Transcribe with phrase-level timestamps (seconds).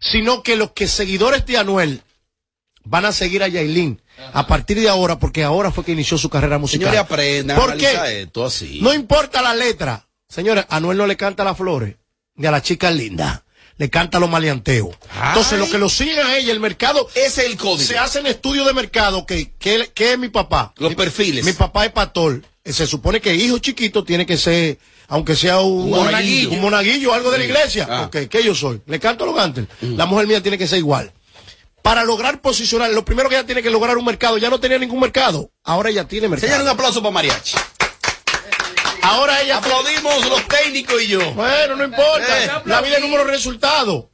[0.00, 2.02] sino que los que seguidores de Anuel
[2.84, 4.00] van a seguir a Yailin
[4.32, 6.88] a partir de ahora, porque ahora fue que inició su carrera musical.
[6.90, 8.22] Señores, aprendan, ¿Por analiza qué?
[8.22, 8.80] esto así.
[8.82, 10.06] No importa la letra.
[10.28, 11.96] Señores, Anuel no le canta las flores,
[12.34, 13.42] ni a las chicas lindas.
[13.76, 14.94] Le canta los maleanteos.
[15.28, 17.08] Entonces, lo que lo siguen a ella, el mercado.
[17.14, 17.78] Es el código.
[17.88, 20.74] Se hacen estudios de mercado que, que, que es mi papá.
[20.76, 21.44] Los Mi- perfiles.
[21.46, 22.42] Mi papá es pastor.
[22.64, 24.78] Se supone que hijo chiquito tiene que ser,
[25.08, 26.50] aunque sea un, Un monaguillo.
[26.50, 27.86] un monaguillo o algo de la iglesia.
[27.90, 28.02] Ah.
[28.04, 28.82] Ok, ¿qué yo soy?
[28.86, 29.66] Le canto los gantes.
[29.80, 31.10] La mujer mía tiene que ser igual.
[31.82, 34.36] Para lograr posicionar, lo primero que ella tiene que lograr un mercado.
[34.36, 35.50] Ya no tenía ningún mercado.
[35.64, 36.48] Ahora ella tiene mercado.
[36.48, 37.56] Señores, un aplauso para Mariachi.
[39.02, 41.32] Ahora ella Aplaudimos los técnicos y yo.
[41.32, 42.44] Bueno, no importa.
[42.44, 42.50] Eh.
[42.66, 44.04] La vida es número de resultados.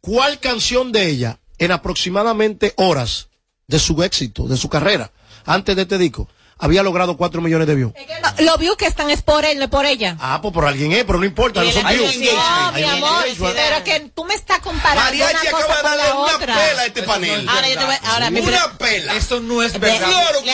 [0.00, 3.28] ¿Cuál canción de ella, en aproximadamente horas
[3.66, 5.12] de su éxito, de su carrera,
[5.44, 7.92] antes de este disco, había logrado 4 millones de views?
[8.38, 10.16] Lo- Los views que están es por él, no es por ella.
[10.20, 12.16] Ah, pues por alguien es, pero no importa, no son views.
[12.16, 15.98] No, mi amor, pero que tú me estás comparando Mariachi una cosa acaba de con
[15.98, 16.54] darle una otra.
[16.54, 17.48] pela a este panel.
[17.48, 19.14] Ahora yo te voy, ahora Una pela.
[19.16, 19.98] Eso no es verdad.
[20.10, 20.50] Claro que.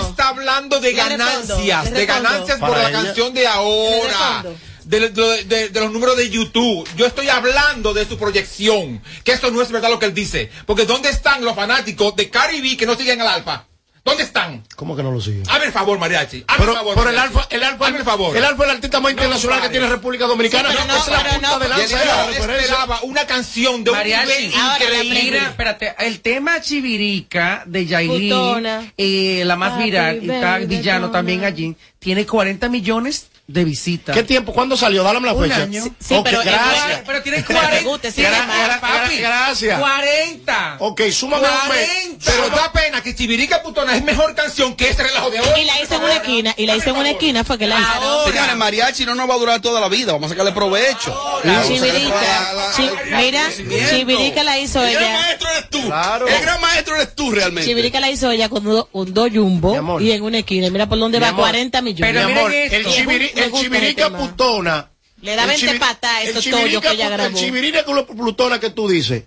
[0.00, 4.44] Usted está hablando de ganancias, de ganancias por la canción de ahora.
[4.84, 6.88] De, de- de- de los números de YouTube.
[6.96, 9.00] Yo estoy hablando de su proyección.
[9.22, 10.50] Que eso no es verdad lo que él dice.
[10.66, 13.66] Porque ¿dónde están los fanáticos de Caribe que no siguen al Alfa?
[14.10, 14.62] ¿Dónde están?
[14.76, 15.42] ¿Cómo que no lo siguen?
[15.48, 16.44] Hazme el favor, mariachi.
[16.46, 16.94] Hazme el favor.
[16.96, 18.36] pero el alfa, el alfa, el favor.
[18.36, 20.70] el alfa es el artista más internacional que tiene República Dominicana.
[20.70, 23.96] Sí, pero no, Esa es la punta no, de lanza esperaba una canción de un
[23.96, 25.22] Mariachi, nivel increíble.
[25.22, 28.66] Mira, espérate, el tema Chivirica de Yailin,
[28.96, 34.14] eh, la más viral, y está Villano también allí, tiene 40 millones de visitas.
[34.16, 34.52] ¿Qué tiempo?
[34.52, 35.02] ¿Cuándo salió?
[35.02, 35.62] Dálame la Un fecha.
[35.62, 35.84] año.
[35.98, 37.02] Sí, pero es gracias.
[37.06, 37.88] Pero tiene Pero me 40.
[37.90, 38.80] gusta, sí, tiene- me gusta.
[38.80, 39.78] papi, Gracias.
[39.80, 40.76] 40.
[40.78, 41.86] Ok, súmame un mes.
[41.88, 42.24] 40.
[42.32, 45.60] Pero da pena que Chivirica Putona es mejor canción que este relajo de hoy.
[45.60, 47.78] Y la hice en una esquina, y la hice en una esquina, fue que la
[47.78, 48.30] hice.
[48.32, 50.12] Señores, Mariachi no nos va a durar toda la vida.
[50.12, 51.40] Vamos a sacarle provecho.
[51.66, 53.50] Chivirica, chi- mira,
[53.90, 55.00] Chivirica la hizo ella.
[55.00, 55.79] maestro eres tú.
[55.90, 56.28] Claro.
[56.28, 57.68] El gran maestro eres tú realmente.
[57.68, 58.88] Chivirica la hizo ella con do
[59.32, 60.02] jumbo Mi amor.
[60.02, 60.70] y en una esquina.
[60.70, 61.42] Mira por dónde Mi va, amor.
[61.44, 62.12] 40 millones.
[62.14, 62.76] Pero Mi miren amor, esto.
[62.76, 64.90] el, chiviri- el chivirica este putona.
[65.22, 67.28] Le da el 20 chivi- patas a esos tollos que ella grabó.
[67.38, 69.24] El chivirica con los plutona que tú dices,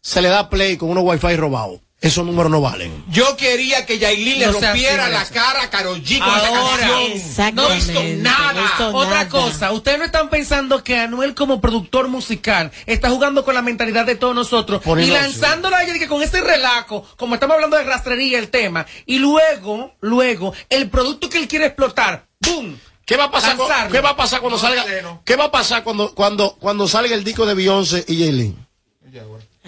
[0.00, 1.80] se le da play con unos wifi robados.
[2.00, 3.04] Esos números no valen.
[3.10, 6.78] Yo quería que Yailin le No rompiera la cara a Karol G con esa Ahora.
[6.78, 7.12] canción.
[7.12, 8.52] Exactamente, No hizo nada.
[8.54, 9.28] no hizo Otra nada.
[9.28, 14.06] cosa, ustedes no están pensando que Anuel como productor musical está jugando con la mentalidad
[14.06, 17.84] de todos nosotros Poniendo- y lanzándola a que con este relajo, como estamos hablando de
[17.84, 22.78] rastrería el tema, y luego, luego, el producto que él quiere explotar, ¡boom!
[23.04, 23.56] ¿Qué va a pasar.
[23.90, 24.86] ¿qué va a pasar cuando No, salga?
[25.24, 28.66] ¿Qué va a pasar cuando, cuando, cuando salga el disco de Beyoncé y Jaylin?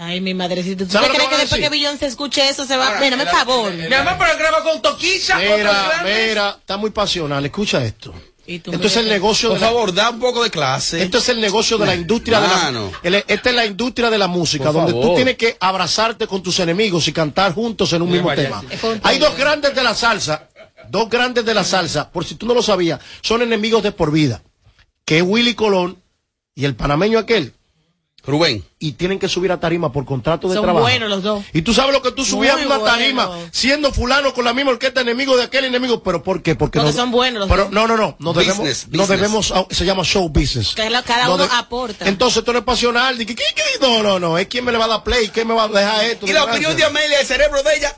[0.05, 0.79] Ay, mi madrecita.
[0.85, 1.81] ¿Tú te ¿Sabes lo que crees que a después que decir?
[1.81, 2.87] Beyoncé escuche eso se va?
[2.89, 3.73] Ahora, Mira, me el- favor.
[3.73, 7.45] Mi amor, pero graba con Toquilla, Mira, mira, está muy pasional.
[7.45, 8.13] Escucha esto.
[8.45, 11.01] Y tú Esto es el negocio Por de la, favor, da un poco de clase.
[11.01, 12.91] esto es el negocio de la industria de la, Mano.
[13.05, 16.43] el- esta es la industria de la música, Por donde tú tienes que abrazarte con
[16.43, 18.65] tus enemigos y cantar juntos en un mismo vaya, tema.
[19.05, 20.49] Hay dos grandes de la salsa,
[20.89, 24.11] dos grandes de la salsa, por si tú no lo sabías, son enemigos de por
[24.11, 24.43] vida,
[25.05, 26.03] que es Willy Colón
[26.57, 27.55] y el panameño aquel.
[28.25, 28.65] Rubén.
[28.83, 30.85] Y tienen que subir a tarima por contrato de Son trabajo.
[30.85, 31.45] buenos los dos.
[31.53, 34.73] Y tú sabes lo que tú subías a una tarima siendo fulano con la misma
[34.73, 36.57] orquesta enemigo de aquel enemigo, pero ¿por qué?
[36.57, 37.73] Porque, Porque no- son buenos los Pero dos.
[37.73, 40.75] no, no, no, no debemos, Business, no debemos, se llama show business.
[40.75, 42.09] Que cada No uno aporta.
[42.09, 43.63] Entonces tú pasional, que, ¿qué, qué?
[43.81, 45.69] no, no, no, es quién me le va a dar play, quién me va a
[45.69, 46.27] dejar esto.
[46.27, 47.97] Y la opinión de Amelia, el cerebro de ella.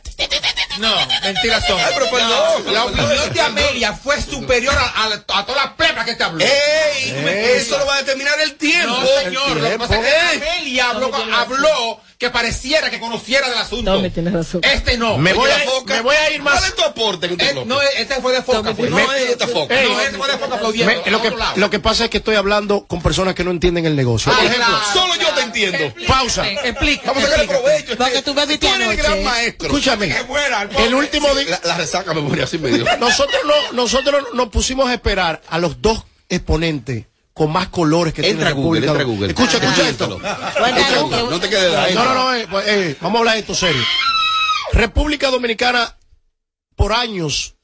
[0.78, 0.92] No,
[1.22, 1.78] mentiras son.
[1.78, 2.74] Ay, pero perdón.
[2.74, 6.44] La opinión de Amelia fue superior a, a, a toda la plebra que te habló.
[6.44, 7.10] ¡Ey!
[7.56, 8.88] Eso lo va a determinar el tiempo.
[8.90, 9.56] No, señor.
[9.56, 10.00] Lo que pasa es
[10.40, 13.92] que Amelia habló, habló que pareciera que conociera del asunto.
[13.92, 14.60] Tommy tiene razón.
[14.64, 15.18] Este no.
[15.18, 15.94] Me voy, Oye, a, foca.
[15.94, 16.54] me voy a ir más.
[16.54, 17.66] ¿Cuál es tu aporte este Eh, bloque?
[17.68, 18.74] no, este fue de foca.
[18.74, 18.88] Fue.
[18.88, 19.80] No es esta foca.
[19.80, 19.88] Ey.
[19.90, 21.02] No, este fue de foca aplaudiendo.
[21.04, 23.84] Me- lo, que, lo que pasa es que estoy hablando con personas que no entienden
[23.86, 24.32] el negocio.
[24.32, 24.84] Por Ah, ejemplo, claro.
[24.92, 25.94] Solo yo te entiendo.
[26.06, 26.48] pausa.
[26.48, 27.08] Explica.
[27.08, 27.96] Vamos a sacarle provecho.
[27.96, 29.66] Porque tú bebiste Tú eres el gran maestro.
[29.68, 31.60] Escúchame, Que muera, el último día.
[31.62, 32.84] La, la resaca me moría así medio.
[32.98, 38.22] Nosotros no, nosotros nos pusimos a esperar a los dos exponentes con más colores que
[38.26, 39.28] Entra tiene Google, República entra a Google.
[39.28, 41.30] Escucha, escucha Ah, esto.
[41.30, 41.94] No te quedes ahí.
[41.94, 43.82] No, no, no, eh, pues, eh, vamos a hablar de esto serio.
[44.72, 45.96] República Dominicana
[46.76, 47.56] por años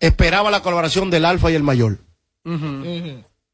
[0.00, 1.98] esperaba la colaboración del Alfa y el Mayor.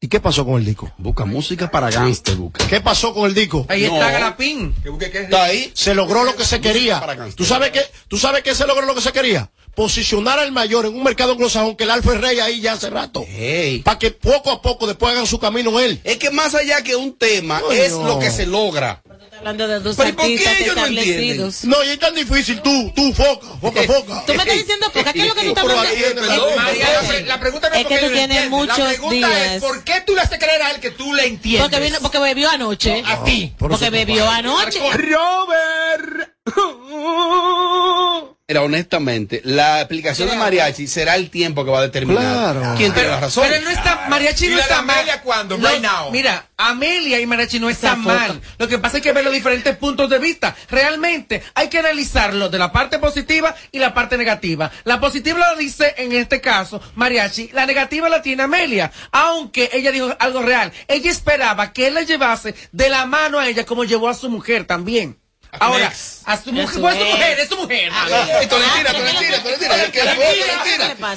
[0.01, 0.91] ¿Y qué pasó con el disco?
[0.97, 2.65] Busca música para gangster, busca.
[2.67, 3.65] ¿Qué pasó con el disco?
[3.67, 3.95] Ahí No.
[3.95, 4.73] está Garapín.
[4.81, 5.71] Que busque que- Está ahí.
[5.73, 7.01] Se logró lo que se quería.
[7.35, 7.81] ¿Tú sabes qué?
[8.07, 9.49] ¿Tú sabes qué se logró lo que se quería?
[9.79, 12.89] Posicionar al Mayor en un mercado anglosajón que el Alfa es rey ahí ya hace
[12.89, 13.25] rato.
[13.29, 13.79] Ey.
[13.79, 16.01] Para que poco a poco después hagan su camino él.
[16.03, 17.71] Es que más allá que un tema, Coño.
[17.71, 19.01] es lo que se logra.
[19.37, 21.63] Hablando de dos Pero ¿y por qué ellos no establecidos.
[21.63, 22.61] No, y es tan difícil.
[22.61, 24.23] Tú, tú, foca, foca, foca.
[24.27, 26.25] Tú me estás diciendo, porque ¿qué es lo que tú estás hablando?
[26.27, 29.51] la, pre- la pregunta no es, Es que tú tienes muchos La pregunta días.
[29.53, 31.61] es ¿por qué tú le haces creer a él que tú le entiendes?
[31.61, 33.01] Porque, vino, porque bebió anoche.
[33.05, 33.53] a ti.
[33.57, 34.77] Por Porque bebió anoche.
[34.91, 36.33] Robert.
[38.47, 42.23] Era honestamente, la explicación de mariachi será el tiempo que va a determinar
[42.55, 42.73] Claro.
[42.77, 43.45] quién tiene la razón.
[43.47, 44.95] Pero no está, Mariachi ¿Y no de está mal.
[44.97, 45.55] Amelia cuándo?
[45.59, 46.09] No, Right now.
[46.09, 48.41] Mira, Amelia y Mariachi no están mal.
[48.57, 50.55] Lo que pasa es que ver los diferentes puntos de vista.
[50.71, 54.71] Realmente hay que analizarlo de la parte positiva y la parte negativa.
[54.83, 58.91] La positiva la dice en este caso Mariachi, la negativa la tiene Amelia.
[59.11, 60.71] Aunque ella dijo algo real.
[60.87, 64.27] Ella esperaba que él la llevase de la mano a ella como llevó a su
[64.27, 65.19] mujer también.
[65.59, 65.91] Ahora,
[66.25, 67.91] a su mujer, pues, es mujer, es su mujer.
[68.41, 69.91] Esto es esto es mentira.
[69.91, 70.37] ¿Qué fue?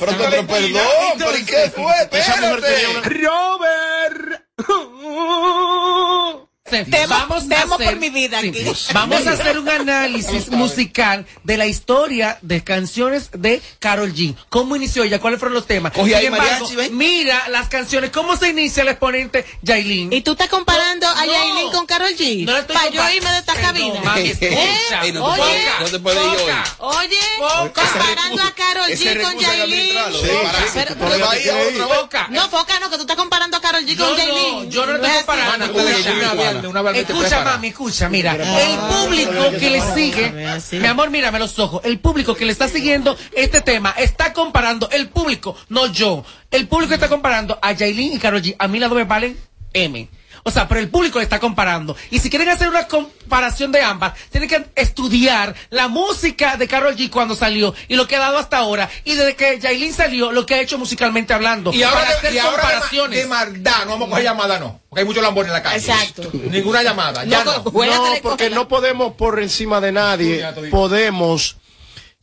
[0.01, 0.87] Pero, pero perdón,
[1.19, 1.83] pero ¿y qué fue?
[1.83, 3.01] Mujer Espérate.
[3.03, 4.43] Robert.
[6.73, 8.65] Temo- vamos a temo hacer, por mi vida sí, aquí.
[8.95, 14.37] Vamos a hacer un análisis musical de la historia de canciones de Carol G.
[14.49, 15.21] ¿Cómo inició ella?
[15.21, 15.93] ¿Cuáles fueron los temas?
[15.93, 16.97] Coge ahí Sin embargo, mariachi, ven.
[16.97, 18.11] mira las canciones.
[18.11, 20.13] ¿Cómo se inicia el exponente Yailin?
[20.13, 21.33] ¿Y tú estás comparando a No.
[21.33, 22.45] Yailin con Carol G?
[22.47, 24.01] No le estoy Para yo irme de esta cabina.
[24.05, 24.31] mami, ¿Eh?
[24.31, 25.03] escucha.
[25.03, 26.39] Ey, no te Oye, puedes- no te puedes ir hoy.
[26.39, 26.65] Foca.
[26.79, 27.83] Oye, Foca.
[27.83, 30.19] comparando a Carol G con administrarlo.
[30.21, 30.27] Sí.
[32.31, 34.71] No, Foca, no, que tú estás comparando a Carol G con no, Yailin.
[34.71, 36.52] yo no es estoy comparando.
[37.01, 38.33] Escucha, una mami, escucha, mira.
[38.35, 41.83] El público que le sigue, mi amor, mírame los ojos.
[41.85, 46.25] El público que le está siguiendo este tema está comparando, el público, no yo.
[46.51, 48.57] El público está comparando a Yailin y Karol G.
[48.59, 49.39] A mí las dos me valen
[49.73, 50.09] M.
[50.45, 51.97] O sea, pero el público le está comparando.
[52.11, 56.97] Y si quieren hacer una comparación de ambas, tienen que estudiar la música de Karol
[56.97, 58.91] G cuando salió y lo que ha dado hasta ahora.
[59.05, 61.73] Y desde que Yailin salió, lo que ha hecho musicalmente hablando.
[61.73, 63.19] Y ahora, para de, hacer y ahora de ma- comparaciones.
[63.23, 64.81] de maldad, no vamos a coger llamada, no.
[64.89, 65.77] Porque hay muchos lambones en la calle.
[65.79, 66.31] Exacto.
[66.33, 67.25] Ninguna llamada.
[67.25, 67.53] Ya no.
[67.63, 71.57] No, No, porque no podemos por encima de nadie, podemos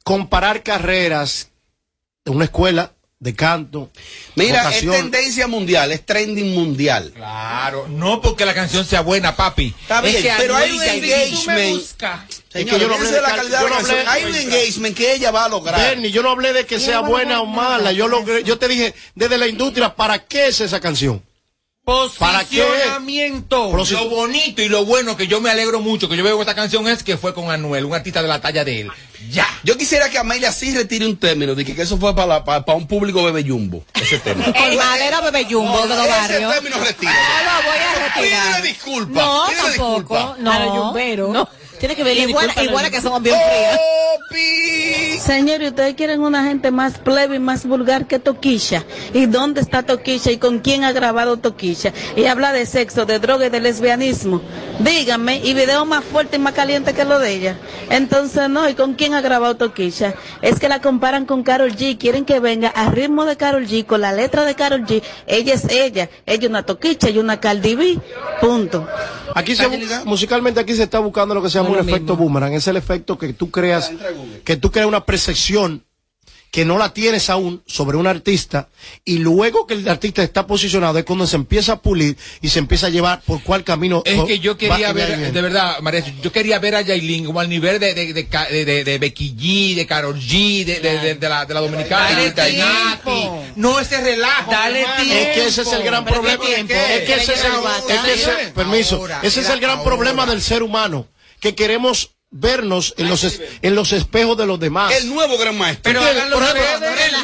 [0.03, 1.49] comparar carreras
[2.25, 3.91] de una escuela de canto.
[4.35, 4.93] Mira, vocación.
[4.93, 7.11] es tendencia mundial, es trending mundial.
[7.13, 9.75] Claro, no porque la canción sea buena, papi.
[9.81, 11.75] Está bien, Es que pero hay un engagement.
[11.79, 13.87] buscas, Señor, que yo no hablé de la cal- calidad yo de la no hablé-
[13.95, 14.07] canción.
[14.07, 15.79] Hay un engagement que ella va a lograr.
[15.81, 17.91] Bernie, yo no hablé de que sea buena o mala.
[17.91, 21.21] Yo, logré- yo te dije desde la industria, ¿para qué es esa canción?
[22.19, 22.61] ¿Para qué?
[22.63, 23.69] posicionamiento.
[23.71, 26.39] Pero si- Lo bonito y lo bueno que yo me alegro mucho que yo veo
[26.39, 28.91] esta canción es que fue con Anuel, un artista de la talla de él.
[29.31, 29.45] Ya.
[29.63, 32.43] Yo quisiera que Amelia sí retire un término de que, que eso fue para, la-
[32.43, 33.83] para, para un público bebe jumbo.
[33.93, 34.45] Ese tema.
[34.55, 36.53] El madero bebé jumbo de los ese barrios.
[36.53, 37.11] término retira.
[37.11, 38.53] No lo voy a retirar.
[38.53, 39.21] Pídele disculpa.
[39.21, 39.99] No, pídele tampoco.
[39.99, 40.35] disculpa.
[40.39, 40.93] No,
[41.33, 41.49] no.
[41.79, 43.79] Tiene que ver Igual, igual que somos bien frías.
[44.15, 45.19] Opi.
[45.19, 48.85] Señor, ¿y ustedes quieren una gente más plebe y más vulgar que Toquilla?
[49.13, 51.93] ¿Y dónde está Toquilla y con quién ha grabado Toquilla?
[52.15, 54.41] Y habla de sexo, de droga y de lesbianismo.
[54.79, 57.57] Díganme, y video más fuerte y más caliente que lo de ella.
[57.89, 60.15] Entonces, no, ¿y con quién ha grabado Toquilla?
[60.41, 63.85] Es que la comparan con Carol G, quieren que venga a ritmo de Carol G,
[63.85, 65.01] con la letra de Carol G.
[65.27, 67.99] Ella es ella, ella es una Toquilla y una Cardi B.
[68.41, 68.87] Punto.
[69.35, 69.67] Aquí se,
[70.05, 72.25] musicalmente aquí se está buscando lo que se llama Es un efecto mismo.
[72.25, 72.53] boomerang.
[72.53, 73.91] Es el efecto que tú creas,
[74.43, 75.83] que tú creas una percepción
[76.51, 78.69] que no la tienes aún sobre un artista
[79.05, 82.57] y luego que el artista está posicionado es cuando se empieza a pulir y se
[82.57, 84.01] empieza a llevar por cuál camino.
[84.03, 87.49] Es que yo quería ver, de verdad, María, yo quería ver a Yailin como al
[87.49, 91.15] nivel de, de, de, de, de- de Becky G, de Karol G, de, de, de-
[91.15, 93.03] de la, de la dominicana, Dale de Tainati.
[93.03, 93.43] tiempo.
[93.55, 94.49] No ese relajo.
[94.49, 94.81] Dale.
[94.81, 96.43] Es que ese es el gran problema.
[96.43, 96.59] Es
[97.05, 101.05] que ese es el, permiso, ese es el gran problema del ser humano,
[101.39, 104.93] que queremos vernos en los, es- en los espejos de los demás.
[104.95, 105.83] El nuevo gran maestro.
[105.83, 107.21] Pero Por ejemplo, el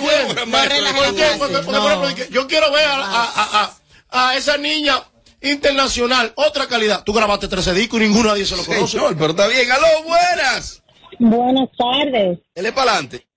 [1.66, 2.26] nuevo gran maestro.
[2.32, 3.78] yo quiero ver a, a- a-
[4.12, 5.02] a- a esa niña
[5.42, 7.04] internacional, otra calidad.
[7.04, 8.98] Tú grabaste 13 discos y ninguno nadie se lo conoce.
[8.98, 9.72] Señor, pero está bien.
[9.72, 10.82] ¡Aló, buenas!
[11.20, 12.40] Buenas tardes.
[12.56, 13.28] Él es para adelante.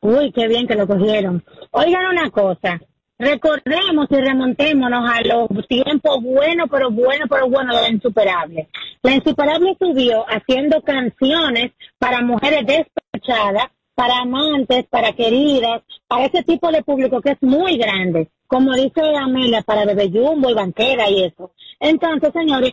[0.00, 1.44] Uy, qué bien que lo cogieron.
[1.72, 2.80] Oigan una cosa.
[3.20, 8.68] Recordemos y remontémonos a los tiempos buenos, pero buenos, pero buenos de la insuperable.
[9.02, 16.72] La insuperable subió haciendo canciones para mujeres despechadas, para amantes, para queridas, para ese tipo
[16.72, 18.30] de público que es muy grande.
[18.46, 21.52] Como dice Amelia, para Bebé Jumbo y Banquera y eso.
[21.78, 22.72] Entonces, señores,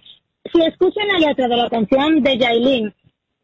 [0.50, 2.94] si escuchan la letra de la canción de Yailin,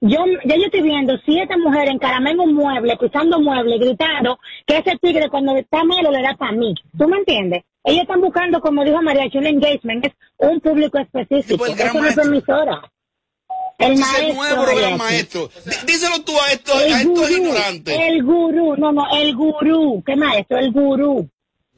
[0.06, 4.98] yo, ya yo estoy viendo siete mujeres en un mueble, pisando muebles, gritando que ese
[5.02, 6.76] tigre cuando está malo le da para mí.
[6.98, 7.64] ¿Tú me entiendes?
[7.86, 11.58] Ellos están buscando, como dijo María, un engagement, es un público específico.
[11.58, 12.24] Pues Eso no es maestro.
[12.26, 12.92] emisora.
[13.80, 14.06] El es el
[14.36, 14.36] maestro.
[14.36, 15.50] nuevo gran maestro.
[15.88, 18.00] Díselo tú a estos, a estos gurú, ignorantes.
[18.00, 20.04] el gurú, no, no, el gurú.
[20.06, 20.58] ¿Qué maestro?
[20.58, 21.30] El gurú.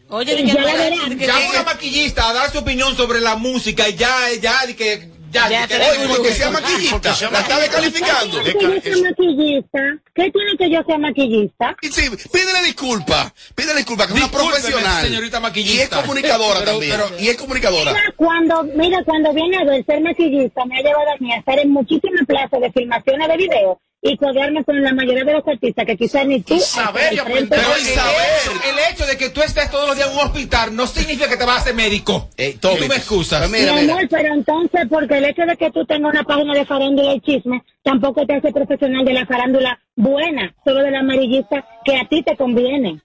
[0.09, 1.17] Oye, ya la verán.
[1.17, 5.14] Llama una maquillista a dar su opinión sobre la música y ya, ya, de que
[5.35, 8.43] Ya, Ya Oye, porque sea Porque maquillista, sea la está descalificando.
[8.43, 9.79] ¿Qué tiene que yo sea maquillista?
[10.15, 11.75] ¿Qué tiene que yo sea maquillista?
[11.81, 15.05] Y sí, pídele disculpa, pídele disculpa, que es una profesional.
[15.05, 15.75] señorita maquillista.
[15.75, 16.91] Y es comunicadora Pero- también.
[16.91, 17.91] pero- y es comunicadora.
[17.91, 21.37] Mira, cuando, mira, cuando viene a ver ser maquillista, me ha llevado a mí a
[21.39, 25.47] estar en muchísimas plazas de filmaciones de video y codearme con la mayoría de los
[25.47, 26.53] artistas que quizás ni tú.
[26.53, 27.85] Y saber y hasta el frente aprender.
[27.85, 28.25] Pero saber.
[28.39, 31.27] hecho, el hecho de que tú estés todos los días en un hospital no significa
[31.27, 32.29] que te vas a hacer médico.
[32.37, 33.49] Eh, Tommy, tú me excusas.
[33.49, 33.97] pues, Mi mira.
[34.07, 37.63] pero entonces, porque el hecho de que tú tengas una página de farándula y chisme,
[37.81, 42.21] tampoco te hace profesional de la farándula buena, solo de la amarillista que a ti
[42.21, 43.01] te conviene.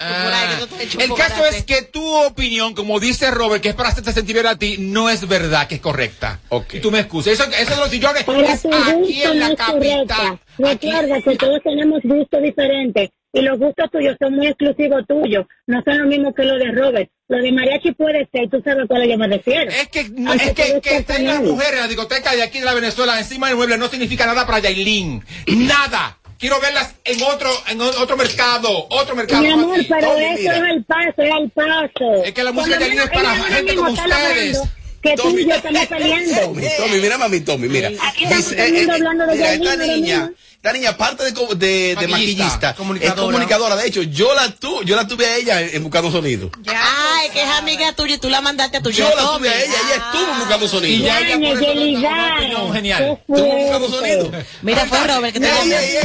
[0.00, 0.58] Ah,
[0.98, 4.46] el caso es que tu opinión, como dice Robert, que es para hacerte sentir bien
[4.46, 6.40] a ti, no es verdad que es correcta.
[6.48, 6.74] Ok.
[6.74, 7.32] Y tú me excusas.
[7.34, 10.16] Eso, eso de los sillones Para es tu aquí gusto en no la es correcta.
[10.16, 10.38] capital.
[10.58, 15.46] Recuerda que todos tenemos gustos diferentes y los gustos tuyos son muy exclusivos tuyos.
[15.66, 17.10] No son los mismos que los de Robert.
[17.28, 19.70] Lo de mariachi puede ser, tú sabes a cuál yo me refiero.
[19.70, 22.58] Es que, no, es que, que es estén las mujeres en la discoteca de aquí
[22.60, 25.24] de la Venezuela encima del mueble no significa nada para Yailin.
[25.46, 26.18] Nada.
[26.44, 29.40] Quiero verlas en otro, en otro mercado, otro mercado.
[29.40, 29.86] Mi amor, aquí.
[29.88, 30.56] pero eso mira.
[30.56, 32.22] es el paso, es el paso.
[32.22, 34.60] Es que la música de es para gente como ustedes.
[35.04, 36.34] Que tú y yo estamos peleando.
[36.40, 37.90] Tommy, Tommy, mira mami, Tommy, mira.
[38.00, 41.96] Aquí estamos el mundo hablando de mira, Yailin esta niña, esta niña, aparte de, de,
[42.00, 43.20] de Maquillista, comunicadora.
[43.20, 43.76] es comunicadora.
[43.76, 46.50] De hecho, yo la, tu, yo la tuve a ella en, en Buscando Sonido.
[46.66, 49.62] Ay, que es amiga tuya y tú la mandaste a tu Yo la tuve a
[49.62, 51.06] ella, ella estuvo en Buscando Y Sonido.
[51.06, 52.34] ya ella por eso Yelida.
[52.38, 53.18] opinión genial.
[53.28, 54.32] Estuvo en Buscando Sonido.
[54.62, 55.98] Mira, fue Robert que te ey.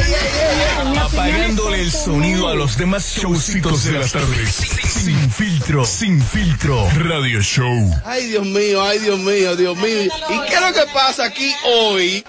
[1.00, 4.56] Apagándole el sonido a los demás showcitos de las tardes.
[4.56, 6.88] Sin filtro, sin filtro.
[6.96, 7.90] Radio Show.
[8.06, 10.12] Ay, Dios mío, ay, Dios mío, Dios mío.
[10.30, 12.24] ¿Y qué es lo que pasa aquí hoy?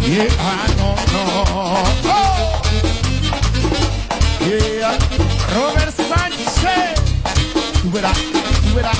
[0.00, 1.44] Yeah, ah, no, no.
[1.62, 2.62] Oh.
[4.40, 4.98] Yeah.
[5.54, 7.00] Robert Sánchez.
[7.82, 8.98] Tú verás, tú verás.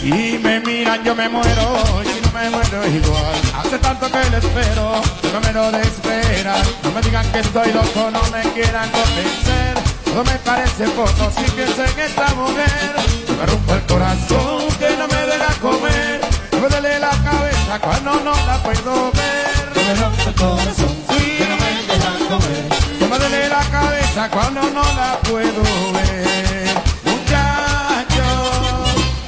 [0.00, 3.34] Si me miran yo me muero, si no me muero igual.
[3.56, 5.02] Hace tanto que le espero,
[5.32, 6.62] no me lo desesperan.
[6.82, 9.87] No me digan que estoy loco, no me quieran convencer.
[10.08, 12.92] Todo me parece poco si pienso en esta mujer.
[13.38, 16.20] Me rompe el corazón que no me deja comer.
[16.52, 19.86] Me duele la cabeza cuando no la puedo ver.
[19.86, 22.64] Me rompe el corazón que no me deja comer.
[23.10, 25.62] Me duele la cabeza cuando no la puedo
[25.92, 26.74] ver.
[27.04, 28.26] Muchacho,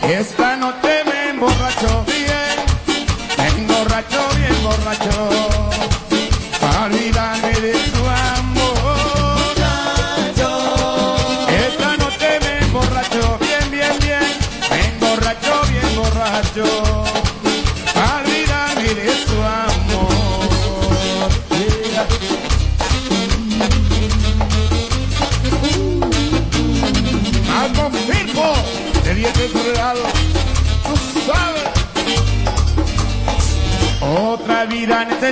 [0.09, 0.90] esta noche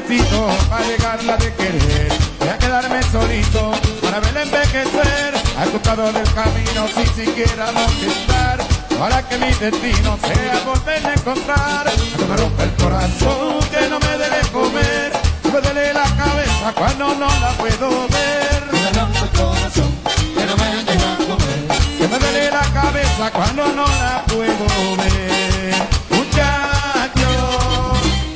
[0.09, 2.13] necesito para llegarla de querer.
[2.39, 3.73] Voy a quedarme solito
[4.03, 5.35] para verla envejecer.
[5.59, 7.67] Al costado del camino sin siquiera
[8.07, 8.59] estar.
[8.99, 11.91] Para que mi destino sea volverla a encontrar.
[12.17, 15.13] Que me rompe el corazón, que no me debe comer.
[15.43, 18.63] que Me duele la cabeza cuando no la puedo ver.
[18.73, 19.93] Me rompe el corazón,
[20.35, 21.69] que no me deja comer.
[21.99, 25.75] Que me duele la cabeza cuando no la puedo ver.
[26.11, 27.31] Muchacho,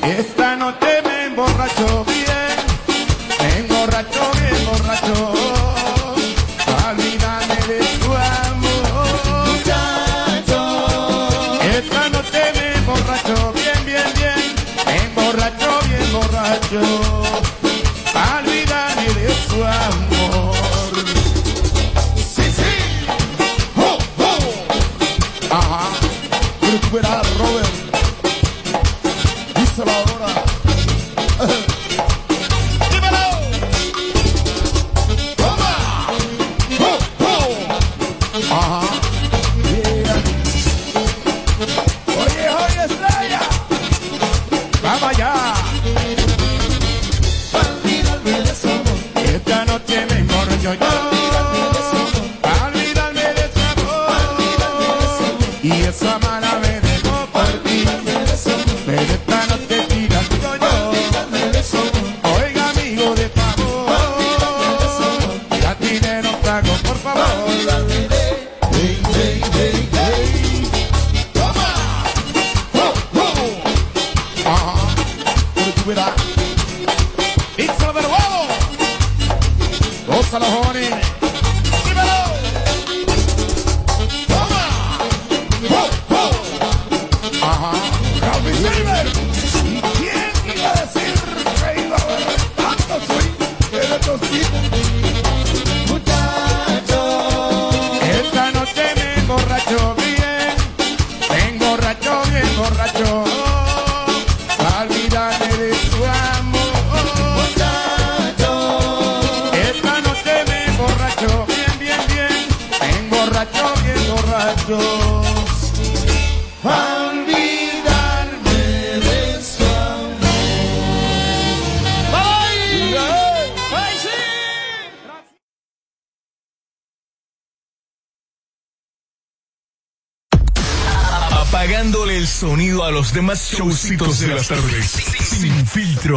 [0.02, 2.41] esta noche me emborracho bien,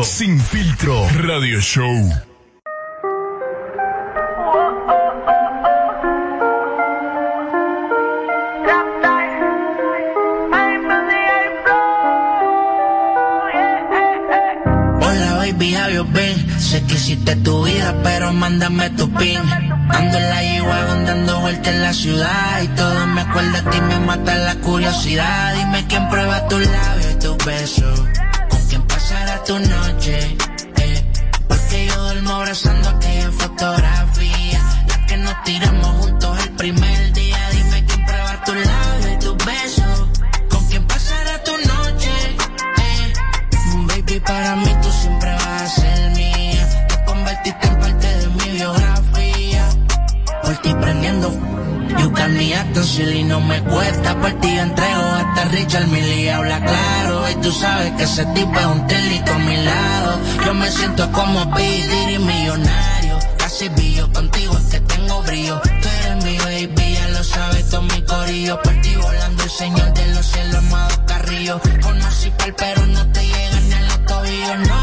[0.03, 1.07] sin filtro.
[1.13, 1.85] Radio Show.
[15.01, 15.75] Hola baby,
[16.13, 16.59] been?
[16.59, 19.37] Sé que hiciste tu vida, pero mándame tu pin.
[19.37, 23.81] Ando en la G-Wagon dando vueltas en la ciudad y todo me acuerda de ti,
[23.81, 25.53] me mata la curiosidad.
[25.53, 28.01] Dime quién prueba tus labios y tus besos,
[29.45, 30.37] tu noche.
[30.77, 31.05] eh.
[31.47, 34.59] Porque yo duermo abrazando aquella fotografía,
[34.89, 37.49] la que nos tiramos juntos el primer día.
[37.51, 40.07] Dime quién prueba tus labios y tus besos,
[40.49, 42.11] con quién pasará tu noche.
[42.77, 43.13] eh.
[43.87, 46.87] Baby, para mí tú siempre vas a ser mía.
[46.87, 49.69] Te convertiste en parte de mi biografía.
[50.43, 51.29] Por ti prendiendo
[51.99, 56.59] You got me acting silly, no me cuesta Por ti entrego hasta Richard Millie Habla
[56.59, 56.84] claro y
[57.45, 61.53] tú sabes que ese tipo es un telito a mi lado Yo me siento como
[61.53, 62.13] P.
[62.13, 67.23] y millonario Casi billo, contigo es que tengo brillo Tú eres mi baby, ya lo
[67.23, 72.31] sabes todo mi corillo Por ti volando el señor de los cielos, amado Carrillo Conocí
[72.31, 74.81] pa'l pero no te llega ni a los tobillos, no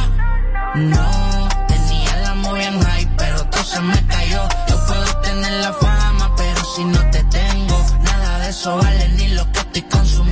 [0.94, 4.42] No, tenía la muy en high, pero todo se me cayó.
[4.68, 9.28] Yo puedo tener la fama, pero si no te tengo, nada de eso vale ni
[9.28, 10.31] lo que estoy consumiendo.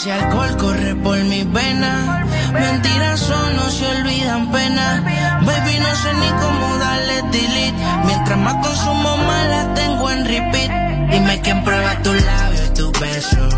[0.00, 2.26] Ese alcohol corre por mis venas.
[2.54, 5.02] Mentiras son, no se olvidan pena.
[5.44, 7.84] Baby, no sé ni cómo darle delete.
[8.06, 11.10] Mientras más consumo, más la tengo en repeat.
[11.10, 13.48] Dime quién prueba tu labio y tu beso.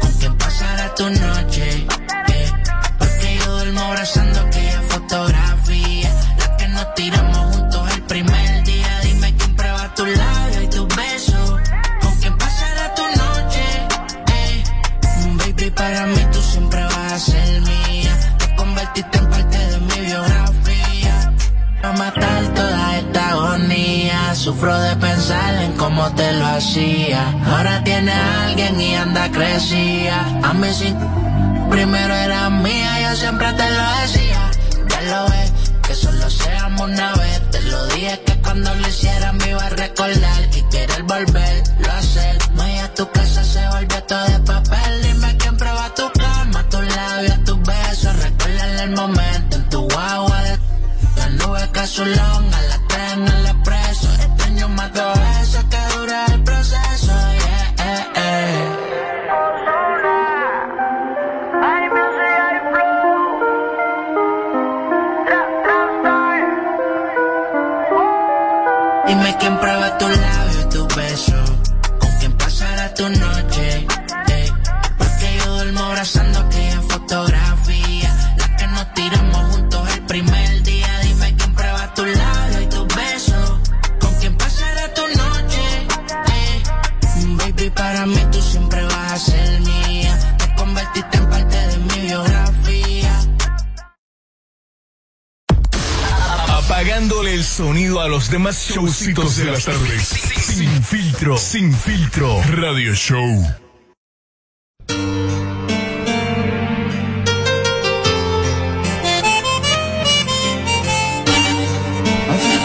[0.00, 1.86] Con quién pasará tu noche.
[2.28, 2.52] eh.
[2.98, 6.10] Porque yo duermo abrazando aquella fotografía.
[6.38, 7.35] La que nos tiramos
[24.56, 27.30] Sufro de pensar en cómo te lo hacía.
[27.44, 30.18] Ahora tiene a alguien y anda crecía.
[30.42, 30.96] A mí sin
[31.68, 34.50] primero era mía, yo siempre te lo decía.
[34.88, 35.52] Ya lo ves,
[35.86, 37.50] que solo seamos una vez.
[37.50, 40.42] Te lo dije que cuando lo hiciera me iba a recordar.
[40.54, 42.38] Y querer volver, lo hacer.
[42.54, 43.95] Voy a tu casa, se volvió
[69.16, 71.55] Dime quién prueba tu labio y tu beso.
[98.26, 100.02] Los demás showcitos de las tardes.
[100.02, 102.42] Sin filtro, sin filtro.
[102.54, 103.46] Radio Show.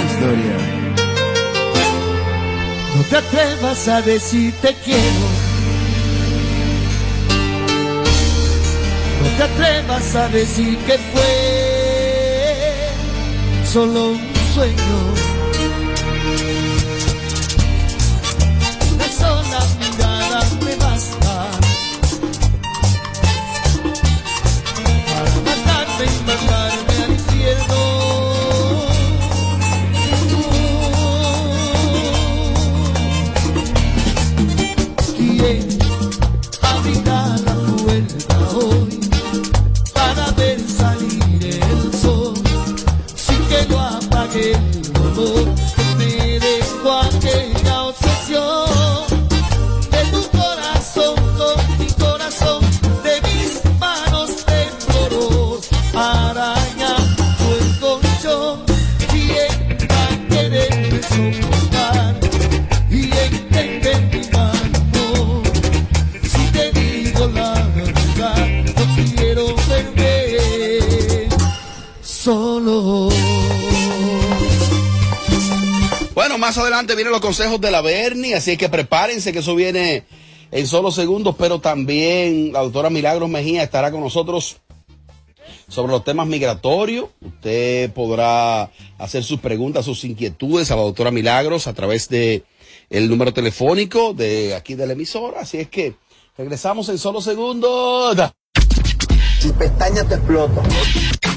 [0.07, 0.57] Historia.
[2.95, 5.27] No te atrevas a decir te quiero.
[9.21, 11.33] No te atrevas a decir que fue
[13.63, 14.19] solo un
[14.55, 15.40] sueño.
[72.21, 73.09] solo.
[76.13, 80.03] Bueno, más adelante vienen los consejos de la Berni, así que prepárense que eso viene
[80.51, 84.57] en solo segundos, pero también la doctora Milagros Mejía estará con nosotros
[85.67, 87.05] sobre los temas migratorios.
[87.21, 92.43] Usted podrá hacer sus preguntas, sus inquietudes a la doctora Milagros a través de
[92.89, 95.41] el número telefónico de aquí de la emisora.
[95.41, 95.95] Así es que
[96.37, 98.15] regresamos en solo segundos.
[99.39, 100.19] Si pestaña te.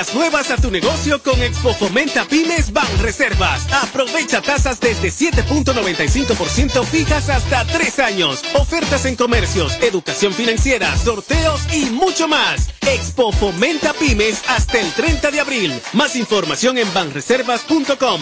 [0.00, 3.70] Pilas nuevas a tu negocio con Expo Fomenta Pymes Ban Reservas.
[3.70, 8.42] Aprovecha tasas desde 7.95% fijas hasta 3 años.
[8.54, 12.70] Ofertas en comercios, educación financiera, sorteos y mucho más.
[12.80, 15.82] Expo Fomenta Pymes hasta el 30 de abril.
[15.92, 18.20] Más información en banreservas.com.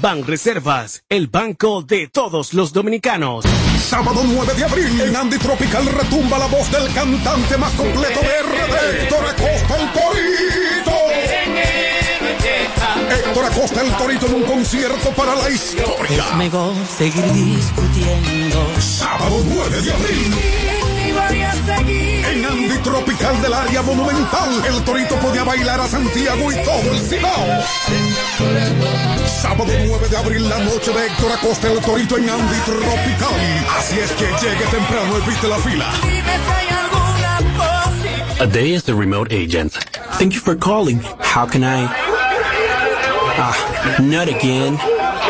[0.00, 3.44] Banreservas, el banco de todos los dominicanos.
[3.86, 8.42] Sábado 9 de abril, en Andy Tropical retumba la voz del cantante más completo de
[8.42, 10.90] RD, Héctor Acosta el Torito.
[13.10, 16.24] Héctor Acosta el Torito en un concierto para la historia.
[16.30, 18.80] Es mejor seguir discutiendo.
[18.80, 20.69] Sábado 9 de abril.
[21.10, 27.00] En Andy Tropical del área monumental, el Torito podía bailar a Santiago y todo el
[27.00, 27.46] Cibao.
[29.26, 33.34] Sábado 9 de abril, la noche de Héctor Acosta el Torito en Andy Tropical.
[33.76, 35.90] Así es que llegue temprano, evite la fila.
[38.40, 39.72] A day as the remote agent.
[40.18, 41.00] Thank you for calling.
[41.18, 41.88] How can I?
[43.36, 44.78] Ah, not again.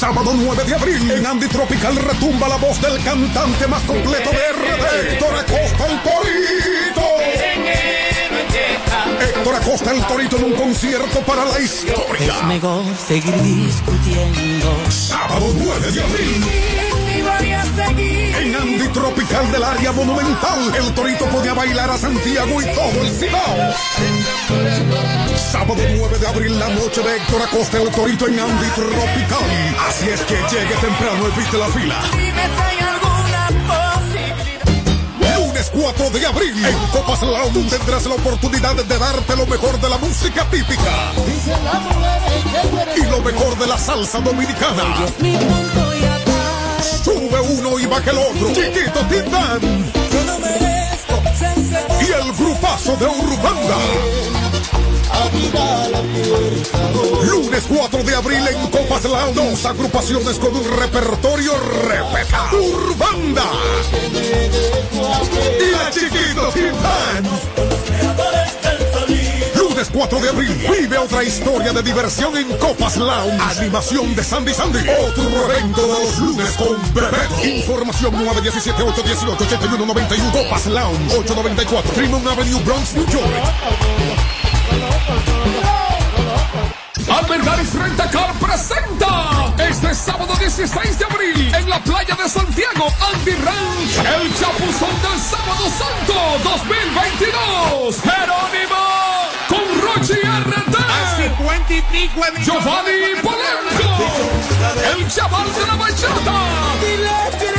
[0.00, 4.38] Sábado 9 de abril, en Andy Tropical retumba la voz del cantante más completo de
[4.38, 7.02] RD, Héctor Acosta el Torito.
[9.20, 12.34] Héctor Acosta el Torito en un concierto para la historia.
[12.34, 14.74] Es mejor seguir discutiendo.
[14.88, 16.44] Sábado 9 de abril.
[18.40, 23.10] En Andy Tropical del área monumental, el Torito podía bailar a Santiago y todo el
[23.10, 23.74] Cibao.
[25.50, 29.76] Sábado 9 de abril, la noche de Héctor Acosta el Torito en Andy Tropical.
[29.88, 32.00] Así es que llegue temprano, evite la fila.
[35.36, 39.88] Lunes 4 de abril, en Copas Lounge tendrás la oportunidad de darte lo mejor de
[39.88, 41.12] la música típica
[42.96, 44.84] y lo mejor de la salsa dominicana.
[47.02, 48.52] Sube uno y baja el otro.
[48.52, 49.90] Chiquito Titán.
[52.00, 54.39] Y el grupazo de Urbanda.
[57.24, 59.34] Lunes 4 de abril en Copas Lounge.
[59.34, 61.52] Dos agrupaciones con un repertorio
[61.82, 62.56] repetado.
[62.58, 63.44] Urbanda.
[65.58, 66.52] Y la Chiquito.
[69.56, 73.40] Lunes 4 de abril, vive otra historia de diversión en Copas Lounge.
[73.58, 74.78] Animación de Sandy Sandy.
[74.78, 77.44] Otro evento de los lunes con Bebeto.
[77.44, 80.32] Información 917-818-8191.
[80.32, 81.92] Copas Lounge 894.
[81.92, 84.39] Fremont Avenue, Bronx, New York.
[87.38, 93.98] Garis Rentacar presenta este sábado 16 de abril en la playa de Santiago, Andy Ranch,
[93.98, 98.00] el chapuzón del Sábado Santo 2022.
[98.02, 98.76] Jerónimo
[99.48, 100.70] con Rochi RD.
[102.44, 103.92] Giovanni Polanco,
[104.96, 106.38] el chaval de la bachata,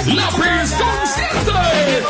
[0.08, 2.04] Lápiz Consciente,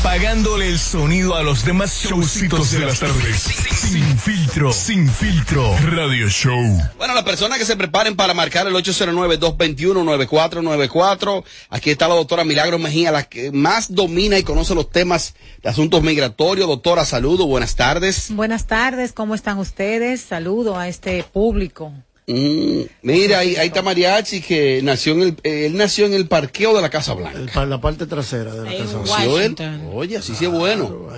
[0.00, 3.42] Apagándole el sonido a los demás showcitos de las tardes.
[3.42, 4.72] Sin filtro.
[4.72, 6.62] Sin filtro radio show.
[6.96, 11.42] Bueno, las personas que se preparen para marcar el 809-221-9494.
[11.70, 15.68] Aquí está la doctora Milagro Mejía, la que más domina y conoce los temas de
[15.68, 16.68] asuntos migratorios.
[16.68, 18.30] Doctora, saludo, buenas tardes.
[18.30, 20.20] Buenas tardes, ¿cómo están ustedes?
[20.20, 21.92] Saludo a este público.
[22.30, 26.28] Mm, mira, ahí, ahí está Mariachi que nació en el, eh, él nació en el
[26.28, 27.62] parqueo de la Casa Blanca.
[27.62, 28.98] El- la parte trasera de la casa.
[28.98, 29.56] Nació él.
[29.94, 31.08] Oye, así sí es bueno.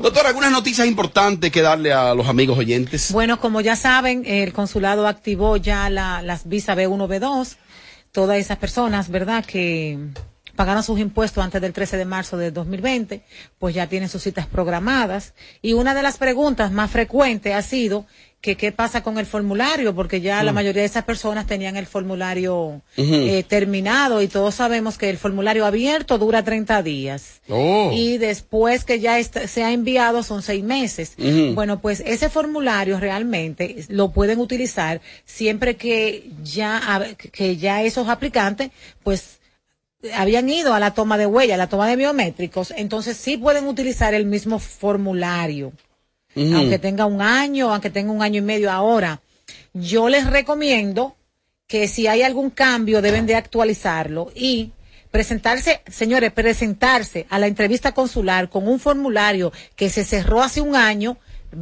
[0.00, 3.10] Doctora, algunas noticias importantes que darle a los amigos oyentes.
[3.10, 7.56] Bueno, como ya saben, el consulado activó ya la- las visas B1, B2.
[8.12, 9.98] Todas esas personas, ¿verdad?, que
[10.56, 13.22] pagaron sus impuestos antes del 13 de marzo de 2020,
[13.58, 15.34] pues ya tienen sus citas programadas.
[15.62, 18.06] Y una de las preguntas más frecuentes ha sido
[18.40, 20.54] que qué pasa con el formulario, porque ya la Mm.
[20.54, 25.66] mayoría de esas personas tenían el formulario eh, terminado y todos sabemos que el formulario
[25.66, 27.40] abierto dura 30 días.
[27.48, 27.90] Oh.
[27.92, 31.14] Y después que ya est- se ha enviado son seis meses.
[31.54, 38.70] Bueno, pues ese formulario realmente lo pueden utilizar siempre que ya, que ya esos aplicantes,
[39.02, 39.38] pues,
[40.14, 43.66] habían ido a la toma de huella, a la toma de biométricos, entonces sí pueden
[43.66, 45.72] utilizar el mismo formulario
[46.54, 49.20] Aunque tenga un año, aunque tenga un año y medio ahora.
[49.74, 51.16] Yo les recomiendo
[51.66, 54.72] que si hay algún cambio deben de actualizarlo y
[55.10, 60.76] presentarse, señores, presentarse a la entrevista consular con un formulario que se cerró hace un
[60.76, 61.16] año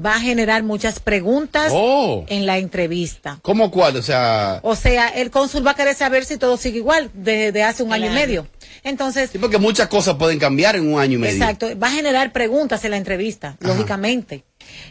[0.05, 2.25] va a generar muchas preguntas Oh.
[2.29, 3.39] en la entrevista.
[3.43, 3.97] ¿Cómo cuál?
[3.97, 7.63] O sea, O sea, el cónsul va a querer saber si todo sigue igual desde
[7.63, 8.49] hace un año y medio.
[8.83, 11.35] Entonces, sí, porque muchas cosas pueden cambiar en un año y medio.
[11.37, 14.45] Exacto, va a generar preguntas en la entrevista, lógicamente.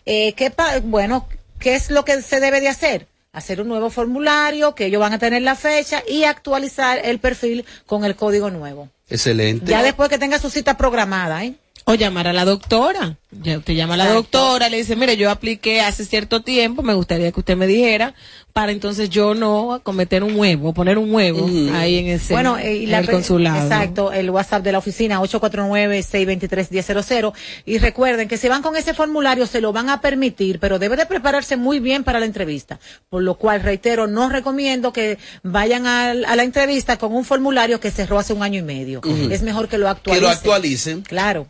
[0.06, 1.28] Eh, ¿qué pa- bueno,
[1.60, 3.08] ¿qué es lo que se debe de hacer?
[3.34, 7.66] Hacer un nuevo formulario, que ellos van a tener la fecha y actualizar el perfil
[7.86, 8.90] con el código nuevo.
[9.10, 9.66] Excelente.
[9.70, 11.54] Ya después que tenga su cita programada, ¿eh?
[11.88, 13.18] O llamar a la doctora.
[13.44, 14.40] Ya usted llama a la Exacto.
[14.40, 18.16] doctora, le dice, mire, yo apliqué hace cierto tiempo, me gustaría que usted me dijera,
[18.54, 22.78] para entonces yo no cometer un huevo, poner un huevo ahí en ese Bueno, eh,
[22.78, 23.62] y en la el consulado.
[23.62, 27.34] Exacto, el WhatsApp de la oficina 849-623-1000.
[27.66, 30.96] Y recuerden que si van con ese formulario se lo van a permitir, pero debe
[30.96, 32.80] de prepararse muy bien para la entrevista.
[33.10, 37.92] Por lo cual, reitero, no recomiendo que vayan a, la entrevista con un formulario que
[37.92, 39.02] cerró hace un año y medio.
[39.30, 40.24] Es mejor que lo Que actualicen.
[40.24, 41.02] lo actualicen.
[41.02, 41.48] Claro.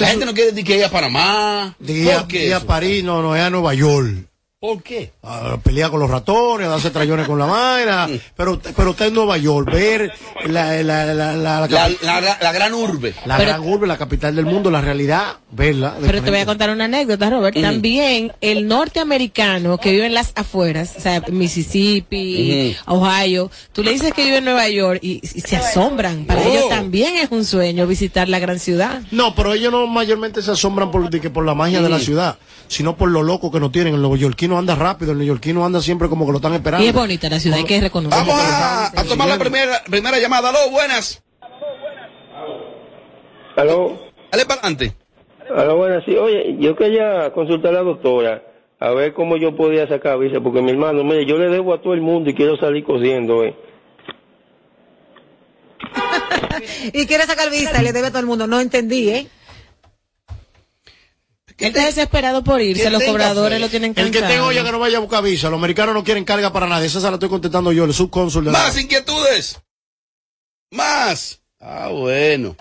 [0.00, 1.74] La gente no quiere ni que ir a Panamá.
[1.78, 2.60] Día, ¿Por qué día a?
[2.60, 4.26] París, no, no, es a Nueva York.
[4.58, 5.12] ¿Por qué?
[5.22, 8.08] A pelear con los ratones, a darse trayones con la vaina.
[8.36, 10.12] Pero, pero está en Nueva York, ver
[10.46, 13.14] la, la, la, la, la, La, la- la gran urbe.
[13.26, 15.92] la gran urbe, la capital del mundo, la realidad, verla.
[15.98, 17.60] de Pero te voy a contar una anécdota, Robert.
[17.60, 24.12] También el norteamericano que vive en las afueras, o sea, Mississippi, Ohio, tú le dices
[24.12, 26.24] que vive en Nueva York y, y se asombran.
[26.26, 26.48] Para Oh.
[26.48, 29.00] ellos también es un sueño visitar la gran ciudad.
[29.10, 31.98] No, pero ellos no mayormente se asombran por, de que por la magia de la
[31.98, 32.38] ciudad,
[32.68, 33.94] sino por lo loco que nos tienen.
[33.94, 36.84] El neoyorquino anda rápido, el neoyorquino anda siempre como que lo están esperando.
[36.84, 38.18] Y es bonita la ciudad, hay que reconocer.
[38.18, 40.50] Vamos a, a tomar la primera, primera llamada.
[40.50, 41.22] Aló, buenas.
[43.56, 43.98] Aló.
[44.30, 44.94] Dale para adelante.
[45.54, 46.16] Aló, buenas, sí.
[46.16, 48.42] Oye, yo quería consultar a la doctora
[48.78, 51.80] a ver cómo yo podía sacar visa, porque mi hermano, mire, yo le debo a
[51.80, 53.54] todo el mundo y quiero salir cosiendo, eh.
[56.92, 58.46] Y quiere sacar visa y le debe a todo el mundo.
[58.46, 59.26] No entendí, ¿eh?
[61.58, 63.60] Él está desesperado por irse, Que los cobradores fe.
[63.64, 65.48] lo tienen El que tenga olla que no vaya a buscar visa.
[65.48, 66.86] Los americanos no quieren carga para nadie.
[66.86, 69.58] Esa se la estoy contestando yo, el subcónsul de la- Más inquietudes.
[70.70, 71.40] Más.
[71.58, 72.56] Ah, bueno.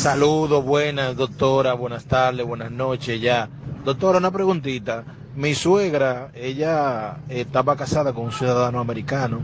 [0.00, 3.50] Saludos, buenas, doctora, buenas tardes, buenas noches ya.
[3.84, 5.04] Doctora, una preguntita.
[5.36, 9.40] Mi suegra, ella estaba casada con un ciudadano americano.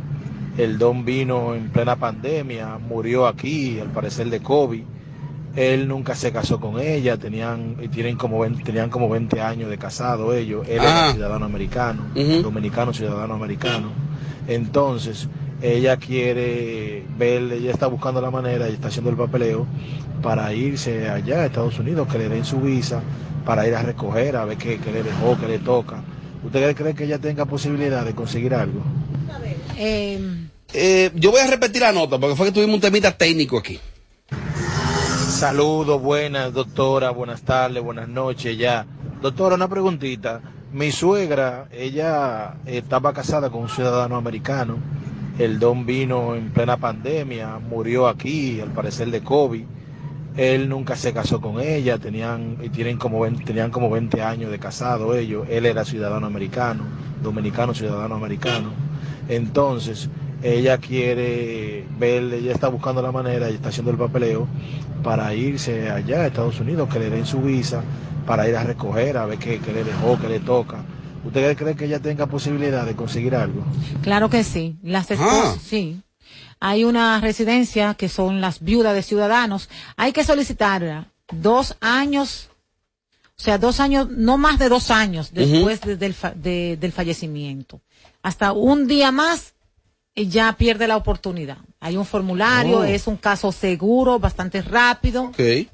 [0.57, 4.83] El don vino en plena pandemia, murió aquí, al parecer de COVID.
[5.57, 9.69] Él nunca se casó con ella, tenían, y tienen como 20, tenían como 20 años
[9.69, 10.66] de casado ellos.
[10.66, 11.01] Él Ah.
[11.05, 12.03] era ciudadano americano,
[12.42, 13.90] dominicano, ciudadano americano.
[14.49, 15.29] Entonces,
[15.62, 19.66] ella quiere ver, ella está buscando la manera y está haciendo el papeleo
[20.23, 23.01] para irse allá a Estados Unidos, que le den su visa,
[23.45, 26.03] para ir a recoger, a ver qué, qué le dejó, qué le toca.
[26.45, 28.81] ¿Usted cree que ella tenga posibilidad de conseguir algo?
[29.79, 33.79] Eh, yo voy a repetir la nota porque fue que tuvimos un temita técnico aquí.
[35.29, 38.87] Saludos, buenas, doctora, buenas tardes, buenas noches ya.
[39.21, 40.40] Doctora, una preguntita.
[40.73, 44.79] Mi suegra, ella estaba casada con un ciudadano americano.
[45.38, 49.64] El don vino en plena pandemia, murió aquí, al parecer de COVID.
[50.38, 54.51] Él nunca se casó con ella, tenían, y tienen como 20, tenían como 20 años
[54.51, 55.46] de casado ellos.
[55.51, 56.85] Él era ciudadano americano,
[57.22, 58.70] dominicano, ciudadano americano.
[59.29, 60.09] Entonces,
[60.42, 64.46] ella quiere ver, ella está buscando la manera y está haciendo el papeleo
[65.03, 67.83] para irse allá a Estados Unidos, que le den su visa,
[68.27, 70.79] para ir a recoger, a ver qué, qué le dejó, qué le toca.
[71.27, 73.65] ¿Usted cree que ella tenga posibilidad de conseguir algo?
[74.03, 74.77] Claro que sí.
[74.83, 75.61] Las esposas, Ah.
[75.62, 76.01] sí.
[76.61, 79.69] Hay una residencia que son las viudas de ciudadanos.
[79.97, 82.49] Hay que solicitarla dos años,
[83.39, 86.93] o sea, dos años, no más de dos años después de- del, fa- de- del
[86.93, 87.81] fallecimiento.
[88.23, 89.53] Hasta un día más
[90.15, 91.59] y ya pierde la oportunidad.
[91.81, 92.85] Hay un formulario, Oh.
[92.85, 95.25] es un caso seguro, bastante rápido.
[95.25, 95.37] Ok.
[95.37, 95.69] Que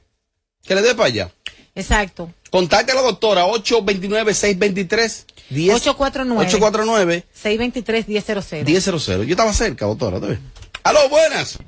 [0.74, 1.30] le dé para allá.
[1.74, 2.30] Exacto.
[2.50, 5.74] Contacte a la doctora 829-623-10.
[5.74, 6.46] 849.
[6.46, 8.64] 849 623 1000.
[8.64, 9.26] 1000.
[9.26, 10.20] Yo estaba cerca, doctora.
[10.20, 10.38] ¿tú ves?
[10.82, 11.58] Aló, buenas.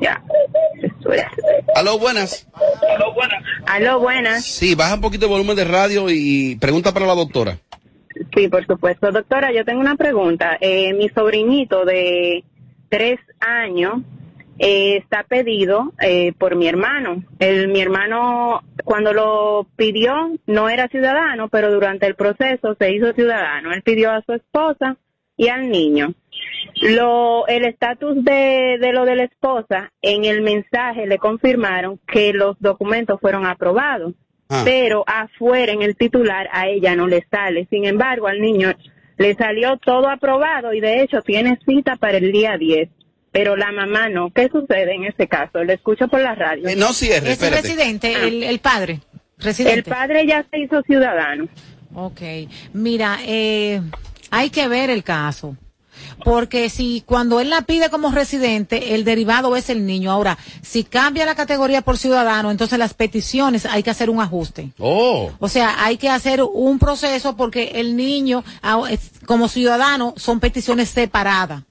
[0.00, 0.22] Ya.
[1.74, 2.46] Aló, buenas.
[3.66, 4.44] Aló, buenas.
[4.44, 7.58] Sí, baja un poquito el volumen de radio y pregunta para la doctora.
[8.34, 9.12] Sí, por supuesto.
[9.12, 10.56] Doctora, yo tengo una pregunta.
[10.60, 12.44] Eh, mi sobrinito de
[12.88, 14.02] tres años
[14.62, 17.24] eh, está pedido eh, por mi hermano.
[17.38, 23.12] El, mi hermano, cuando lo pidió, no era ciudadano, pero durante el proceso se hizo
[23.14, 23.72] ciudadano.
[23.72, 24.98] Él pidió a su esposa
[25.36, 26.12] y al niño.
[26.82, 32.32] Lo, el estatus de, de lo de la esposa, en el mensaje le confirmaron que
[32.34, 34.14] los documentos fueron aprobados,
[34.50, 34.62] Ah.
[34.64, 37.68] pero afuera en el titular a ella no le sale.
[37.70, 38.72] Sin embargo, al niño
[39.16, 42.88] le salió todo aprobado y de hecho tiene cita para el día 10,
[43.32, 44.30] pero la mamá no.
[44.30, 45.62] ¿Qué sucede en ese caso?
[45.62, 46.68] Lo escucho por la radio.
[46.68, 49.00] Eh, no cierre, Es el residente, el, el padre.
[49.38, 49.78] Residente.
[49.78, 51.48] El padre ya se hizo ciudadano.
[51.94, 52.20] Ok,
[52.72, 53.80] mira, eh,
[54.30, 55.56] hay que ver el caso.
[56.24, 60.10] Porque si cuando él la pide como residente, el derivado es el niño.
[60.10, 64.70] Ahora, si cambia la categoría por ciudadano, entonces las peticiones hay que hacer un ajuste.
[64.78, 65.30] Oh.
[65.38, 68.82] O sea, hay que hacer un proceso porque el niño, ah,
[69.26, 71.62] como ciudadano, son peticiones separadas.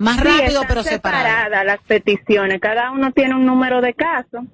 [0.00, 1.44] Más Sí, rápido, pero separadas.
[1.44, 2.58] separadas las peticiones.
[2.60, 4.44] Cada uno tiene un número de caso.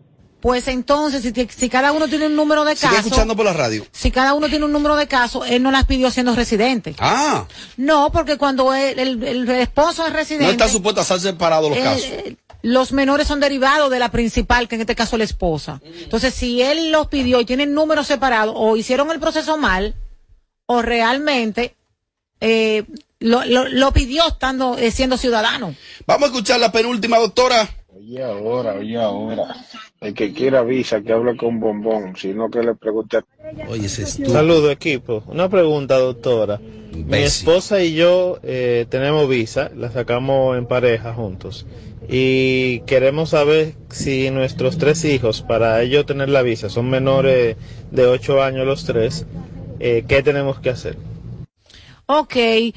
[0.40, 1.22] Pues entonces,
[1.56, 3.84] si, cada uno tiene un número de Sigue casos, escuchando por la radio.
[3.90, 6.94] si cada uno tiene un número de casos, él no las pidió siendo residente.
[6.98, 11.20] Ah, No, porque cuando el, el- el esposo es no residente, está supuesto a ser
[11.20, 12.02] separados los casos.
[12.04, 15.80] eh, los menores son derivados de la principal, que en este caso es la esposa.
[15.84, 19.94] Entonces, si él los pidió y tienen números separados, o hicieron el proceso mal,
[20.66, 21.76] o realmente
[22.40, 22.84] eh,
[23.20, 25.74] lo, lo- lo pidió estando eh, siendo ciudadano.
[26.06, 27.68] Vamos a escuchar la penúltima, doctora.
[27.96, 29.44] Oye ahora, oye ahora.
[30.00, 33.20] El que quiera avisa que hable con Bombón, sino que le pregunte.
[33.68, 35.24] Oye, ese es Saludos equipo.
[35.26, 36.60] Una pregunta, doctora.
[36.92, 41.66] Mi esposa y yo eh, tenemos visa, la sacamos en pareja juntos.
[42.08, 47.56] Y queremos saber si nuestros tres hijos, para ellos tener la visa, son menores
[47.90, 49.26] de 8 años los tres,
[49.80, 50.96] eh, ¿qué tenemos que hacer?
[52.06, 52.36] Ok,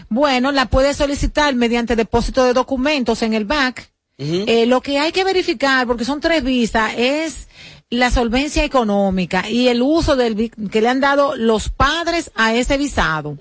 [0.09, 3.91] bueno, la puede solicitar mediante depósito de documentos en el BAC.
[4.21, 7.47] Eh, lo que hay que verificar, porque son tres visas, es
[7.89, 12.77] la solvencia económica y el uso del que le han dado los padres a ese
[12.77, 13.37] visado.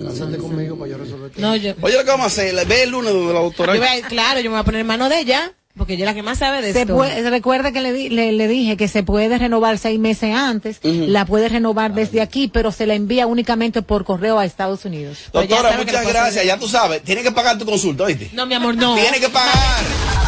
[1.38, 3.76] No, yo, Oye, lo que vamos a hacer, ve el lunes donde la doctora.
[3.76, 6.10] yo a- claro, yo me voy a poner en mano de ella, porque ella es
[6.12, 6.96] la que más sabe de Se esto.
[6.96, 10.80] puede, recuerda que le, di- le, le dije que se puede renovar seis meses antes,
[10.84, 15.18] la puede renovar desde aquí, pero se la envía únicamente por correo a Estados Unidos.
[15.34, 18.30] Doctora, muchas gracias, ya tú sabes, tienes que pagar tu consulta, ¿oíste?
[18.34, 18.96] No, mi amor, no.
[18.96, 19.52] Tienes que pagar.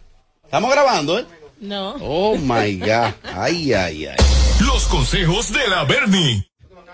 [0.44, 1.26] Estamos grabando, ¿eh?
[1.61, 1.94] No.
[2.00, 3.12] Oh my God.
[3.34, 4.16] Ay, ay, ay.
[4.61, 6.46] Los consejos de la Bernie.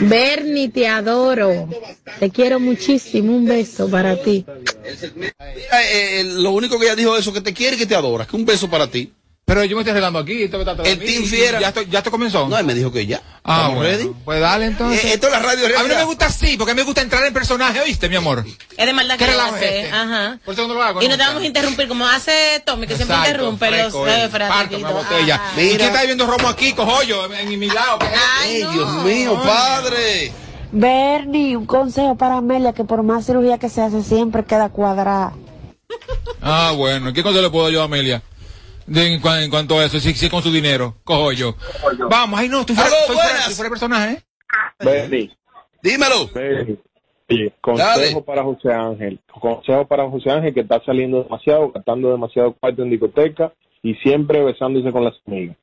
[0.00, 1.68] Bernie, te adoro.
[2.18, 3.36] Te quiero muchísimo.
[3.36, 4.44] Un beso para ti.
[5.16, 5.32] Mira,
[5.90, 8.26] eh, lo único que ella dijo eso, que te quiere y que te adora.
[8.26, 9.12] Que un beso para ti.
[9.50, 10.44] Pero yo me estoy arreglando aquí.
[10.44, 11.58] Esto me está El Team Fiera.
[11.58, 12.46] ¿Ya esto, ya esto comenzó?
[12.46, 13.20] No, él me dijo que ya.
[13.42, 13.90] Ah, ¿Estamos bueno.
[13.90, 14.10] ready?
[14.24, 15.04] Pues dale entonces.
[15.04, 16.84] Eh, esto es la radio A mí no me gusta así, porque a mí me
[16.84, 18.44] gusta entrar en personaje, ¿oíste, mi amor?
[18.76, 19.80] Es de maldad ¿Qué que lo hace.
[19.80, 19.92] este?
[19.92, 20.38] Ajá.
[20.44, 21.02] Por eso no lo hago.
[21.02, 24.28] Y no te vamos a interrumpir como hace Tommy, que siempre interrumpe los fresco, eh.
[24.78, 25.40] la botella.
[25.56, 27.24] ¿Y quién está bebiendo romo aquí, cojollo?
[27.34, 27.98] En, en mi lado.
[28.40, 30.30] Ay, Dios mío, padre.
[30.70, 35.32] Bernie, un consejo para Amelia que por más cirugía que se hace siempre queda cuadrada.
[36.40, 37.12] Ah, bueno.
[37.12, 38.22] ¿Qué cosa le puedo yo a Amelia?
[38.90, 41.54] De- en, en cuanto a eso, si, si con su dinero, cojo yo.
[42.10, 44.22] Vamos, ay no, tú fuera, Aló, estoy fuera, fuera personaje, ¿eh?
[44.80, 45.30] Bernie.
[45.82, 46.28] Dímelo.
[46.34, 46.76] Bernie.
[47.30, 48.22] Oye, consejo Dale.
[48.22, 49.20] para José Ángel.
[49.40, 54.42] Consejo para José Ángel que está saliendo demasiado, gastando demasiado cuarto en discoteca y siempre
[54.42, 55.56] besándose con las amigas.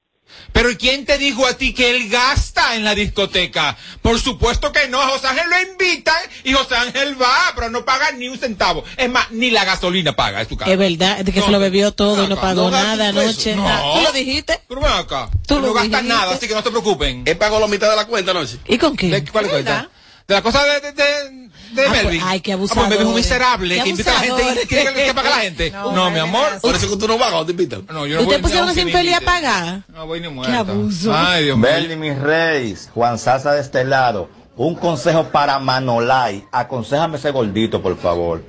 [0.51, 3.77] Pero ¿y quién te dijo a ti que él gasta en la discoteca?
[4.01, 6.13] Por supuesto que no, José Ángel lo invita
[6.43, 8.83] y José Ángel va, pero no paga ni un centavo.
[8.95, 10.71] Es más, ni la gasolina paga, es tu casa.
[10.71, 13.55] Es verdad, de que se lo bebió todo y no pagó no nada anoche.
[13.55, 13.67] No.
[13.67, 14.59] Ah, ¿Tú lo dijiste?
[14.67, 15.29] Pero ven acá.
[15.45, 16.07] Tú no lo gastas dijiste.
[16.07, 17.23] nada, así que no se preocupen.
[17.25, 18.41] Él pagó la mitad de la cuenta, ¿no?
[18.67, 19.09] ¿Y con qué?
[19.09, 19.89] ¿De cuál cuenta?
[20.27, 22.21] De la cosa de, de, de, de Ah, pues, Melvin.
[22.25, 24.67] ay, qué Ah, pues Melvin es un miserable Qué que invita a la gente y
[24.67, 25.71] quiere que, que pague la gente.
[25.71, 26.59] No, mi amor.
[26.61, 27.85] Por eso que tú no vas cuando te invitan.
[27.87, 29.81] No, yo no voy ¿Ustedes pusieron ni infeliz a pagar?
[29.89, 30.57] No voy ni Qué muerta.
[30.59, 31.13] abuso.
[31.15, 31.67] Ay, Dios mío.
[31.67, 34.29] Bernie, mis reyes, Juan Sasa de este lado.
[34.55, 36.43] Un consejo para Manolay.
[36.51, 38.43] Aconsejame ese gordito, por favor.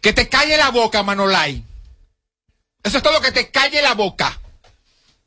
[0.00, 1.62] Que te calle la boca, Manolay.
[2.82, 4.40] Eso es todo, que te calle la boca.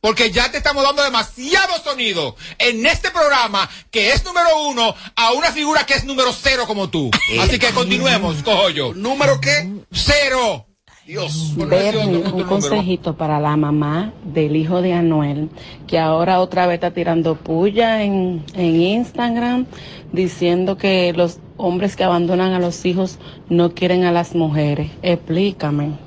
[0.06, 5.32] Porque ya te estamos dando demasiado sonido en este programa, que es número uno, a
[5.32, 7.10] una figura que es número cero como tú.
[7.41, 8.93] Así que continuemos, cojollo.
[8.93, 9.68] ¿Número qué?
[9.91, 10.68] Cero.
[11.08, 11.53] Dios.
[11.56, 15.49] Bernie, un consejito para la mamá del hijo de Anuel,
[15.88, 19.66] que ahora otra vez está tirando puya en, en Instagram,
[20.12, 23.18] diciendo que los hombres que abandonan a los hijos
[23.49, 24.91] no quieren a las mujeres.
[25.01, 25.97] Explícame.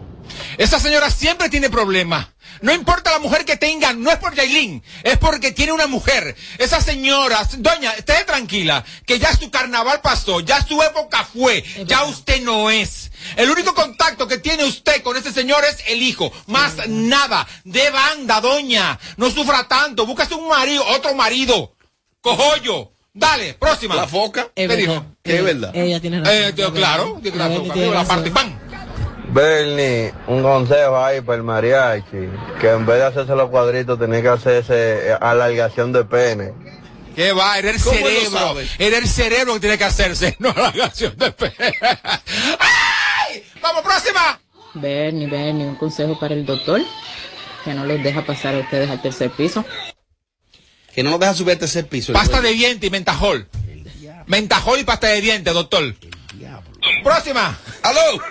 [0.56, 2.28] Esa señora siempre tiene problemas.
[2.60, 6.36] No importa la mujer que tenga, no es por Yailin, es porque tiene una mujer.
[6.58, 12.04] Esa señora, doña, esté tranquila, que ya su carnaval pasó, ya su época fue, ya
[12.04, 13.10] usted no es.
[13.36, 17.46] El único contacto que tiene usted con ese señor es el hijo, más nada.
[17.64, 21.74] De banda, doña, no sufra tanto, búscase un marido, otro marido.
[22.20, 23.94] Cojollo, dale, próxima.
[23.94, 24.48] La foca.
[24.54, 25.04] ¿Qué dijo?
[25.24, 25.74] Es verdad.
[25.74, 26.34] Ella tiene razón.
[26.34, 27.38] Eh, claro, tiene
[27.90, 28.67] la, parte, ¡pam!
[29.30, 32.28] Bernie, un consejo ahí para el mariachi,
[32.60, 36.52] que en vez de hacerse los cuadritos tenía que hacerse eh, alargación de pene.
[37.14, 37.58] ¿Qué va?
[37.58, 38.60] Era el ¿Cómo él lo cerebro.
[38.78, 41.52] Era el cerebro que tiene que hacerse, no la canción de pe-
[42.58, 43.44] ¡Ay!
[43.60, 44.40] ¡Vamos, próxima!
[44.74, 46.80] Bernie, Bernie, un consejo para el doctor,
[47.64, 49.64] que no los deja pasar a ustedes al tercer piso.
[50.94, 52.12] Que no nos deja subir al tercer piso.
[52.12, 53.48] Pasta de diente y mentajol.
[54.26, 55.94] Mentajol y pasta de diente, doctor.
[57.02, 57.58] Próxima.
[57.82, 58.22] ¡Aló!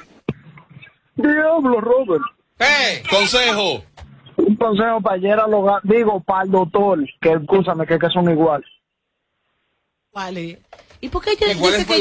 [1.18, 2.24] Diablo, Robert.
[2.59, 3.03] ¡Eh!
[3.09, 3.84] Consejo.
[4.38, 5.39] Un consejo para ayer
[5.84, 8.63] digo, para el doctor, que escúchame, que, que son igual.
[10.13, 10.61] Vale.
[10.99, 11.95] ¿Y por qué ella Igual dice es- que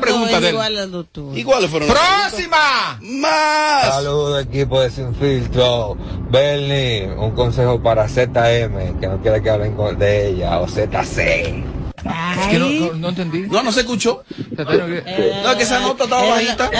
[0.00, 0.54] pregunta de él.
[0.54, 1.36] igual al doctor?
[1.36, 2.98] ¿Y fueron ¡Próxima!
[3.02, 3.84] ¡Más!
[3.94, 5.94] Saludos equipo de Sin Filtro.
[6.30, 11.62] Bernie, un consejo para ZM, que no quiere que hablen con- de ella, o ZC.
[12.04, 13.40] Es que no, no, no entendí.
[13.42, 14.24] No, no se escuchó.
[14.56, 16.70] No, es que esa nota estaba bajita.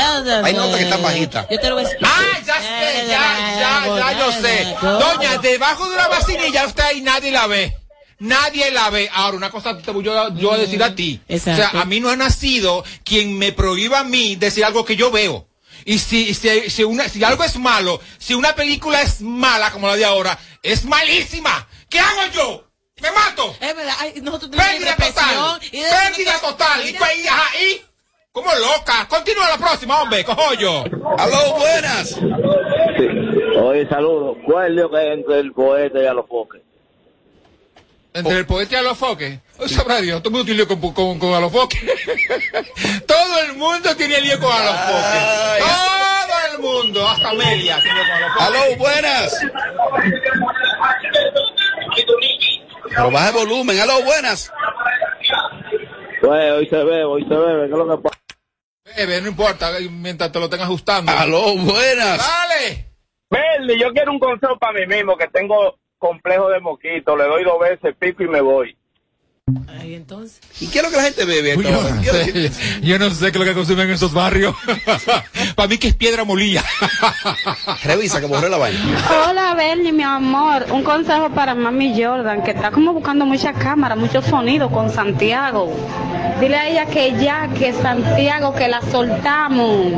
[0.44, 1.46] Hay notas que están bajitas.
[1.50, 3.06] Yo te lo voy a ¡Ah, ya sé!
[3.08, 4.76] Ya, ya, ya, yo sé.
[4.82, 7.76] Doña, debajo de una vacinilla usted ahí nadie la ve.
[8.18, 9.10] Nadie la ve.
[9.12, 11.20] Ahora, una cosa te voy yo, yo a decir a ti.
[11.28, 11.62] Exacto.
[11.66, 14.96] O sea, a mí no ha nacido quien me prohíba a mí decir algo que
[14.96, 15.48] yo veo.
[15.84, 19.88] Y si, si, si, una, si algo es malo, si una película es mala como
[19.88, 21.66] la de ahora, es malísima.
[21.88, 22.71] ¿Qué hago yo?
[23.03, 23.55] ¡Me mato!
[23.61, 25.61] Es verdad, ay, nosotros tenemos Pérdida total.
[25.72, 26.88] y de- Pérdida total.
[26.88, 27.82] Y, pues, y, ajá, y,
[28.32, 29.07] como loca.
[29.09, 30.84] Continúa la próxima, hombre, cojo yo.
[31.18, 32.16] Aló, buenas.
[33.61, 34.38] Oye, saludos.
[34.46, 36.62] ¿Cuál es el lío que hay entre el poeta y a los foques?
[38.14, 39.38] Entre el poeta y los foques.
[39.59, 41.78] Oh, sabrá Dios, todo el mundo tiene lío con, con, con Alofoque.
[43.07, 45.18] todo el mundo tiene lío con Alofoque.
[45.59, 48.44] Todo el mundo, hasta Amelia tiene lío con Alofoque.
[48.44, 49.32] Aló, buenas.
[52.95, 53.80] Pero baja el volumen.
[53.80, 54.53] Aló, buenas.
[56.20, 58.18] Pues hoy se ve, hoy se ve, ¿qué es lo que pasa?
[58.97, 61.11] Bebe, no importa, mientras te lo estén ajustando.
[61.11, 62.18] Aló, buenas.
[62.18, 62.86] Dale.
[63.30, 67.45] Bernie, yo quiero un consejo para mí mismo, que tengo complejo de moquito, le doy
[67.45, 68.76] dos veces pico y me voy.
[69.66, 70.38] Ahí entonces.
[70.61, 71.57] ¿Y qué es lo que la gente bebe?
[71.57, 74.55] Uy, yo, no sé, yo no sé qué es lo que consumen en esos barrios.
[75.57, 76.62] Para mí que es piedra molía.
[77.82, 78.78] Revisa que borré la vaina.
[79.26, 80.66] Hola, Bernie, mi amor.
[80.70, 85.74] Un consejo para mami Jordan, que está como buscando mucha cámara, mucho sonido con Santiago.
[86.40, 89.93] Dile a ella que ya, que Santiago, que la soltamos.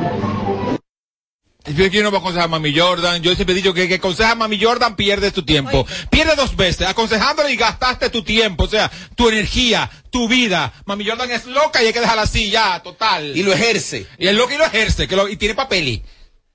[1.67, 3.23] Yo quiero no aconsejar a Mami Jordan.
[3.23, 5.87] Yo siempre he dicho que que aconseja a Mami Jordan pierdes tu tiempo.
[6.11, 6.87] Pierde dos veces.
[6.87, 8.65] Aconsejándole y gastaste tu tiempo.
[8.65, 10.75] O sea, tu energía, tu vida.
[10.85, 13.35] Mami Jordan es loca y hay que dejarla así ya, total.
[13.37, 14.07] Y lo ejerce.
[14.19, 15.09] Y es loca y lo ejerce.
[15.09, 16.01] Que lo, y tiene papeles.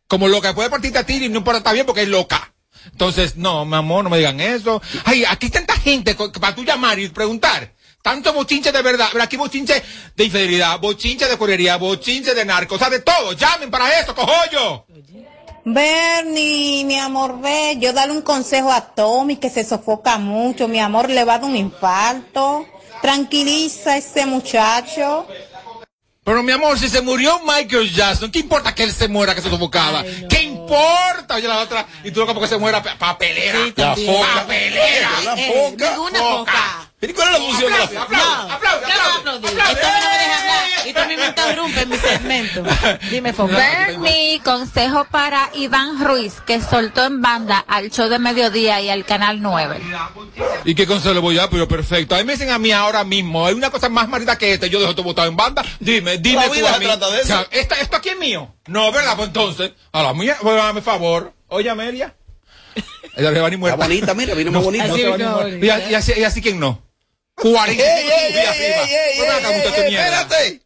[0.08, 0.54] Como loca.
[0.54, 2.54] Puede partirte a ti y no importa, está bien porque es loca.
[2.92, 4.82] Entonces, no, mi amor, no me digan eso.
[5.06, 7.74] Ay, aquí hay tanta gente para tú llamar y preguntar.
[8.02, 9.10] Tanto bochinche de verdad.
[9.12, 9.84] Pero aquí bochinche
[10.16, 12.78] de infidelidad, bochinche de correría, bochinche de narcos.
[12.78, 13.34] O sea, de todo.
[13.34, 14.86] Llamen para eso, cojollo.
[15.66, 20.80] Bernie, mi amor, ve, yo darle un consejo a Tommy que se sofoca mucho, mi
[20.80, 22.66] amor, le va a dar un infarto.
[23.02, 25.28] Tranquiliza a ese muchacho.
[26.24, 29.42] Pero mi amor, si se murió Michael Jackson, ¿qué importa que él se muera, que
[29.42, 30.04] se sofocaba?
[30.30, 31.36] ¿Qué importa?
[31.36, 33.60] Oye, la otra, y tú como que se muera pa- papelera.
[33.60, 34.14] la también.
[34.16, 34.34] foca.
[34.36, 35.10] Papelera.
[35.24, 35.92] La Eh, foca.
[35.92, 36.89] ninguna foca.
[37.00, 38.18] ¿Pero cuál es la función de la foca?
[38.18, 39.50] No, aplaude, ¿qué va a aplaudir?
[39.50, 40.60] Esto me no me deja hablar.
[40.86, 42.64] Y mí me interrumpes en mi segmento.
[43.10, 43.56] Dime, Foca.
[43.56, 49.06] Bernie, consejo para Iván Ruiz, que soltó en banda al show de mediodía y al
[49.06, 49.82] canal 9.
[50.66, 51.50] ¿Y qué consejo le voy a dar?
[51.50, 52.16] Pero perfecto.
[52.16, 54.68] A mí me dicen a mí ahora mismo, hay una cosa más marita que esta,
[54.68, 55.64] yo dejo todo botado en banda.
[55.80, 56.86] Dime, dime tú a mí.
[56.86, 57.24] trata de eso.
[57.24, 58.54] O sea, ¿esta- ¿Esto aquí es mío?
[58.68, 59.16] No, ¿verdad?
[59.16, 61.34] Pues entonces, a la mía, pues dame favor.
[61.48, 62.14] Oye, Amelia.
[63.16, 63.76] Ella se va ni muerta.
[63.76, 64.88] Está bonita, mira, vino más bonita.
[64.88, 66.82] No a- y así, y así quién no.
[67.42, 68.54] 40 Ey, ey, arriba.
[68.54, 70.22] ey, ey, ey, Pues ven acá, ey, muchacho ey, mierda.
[70.22, 70.62] espérate.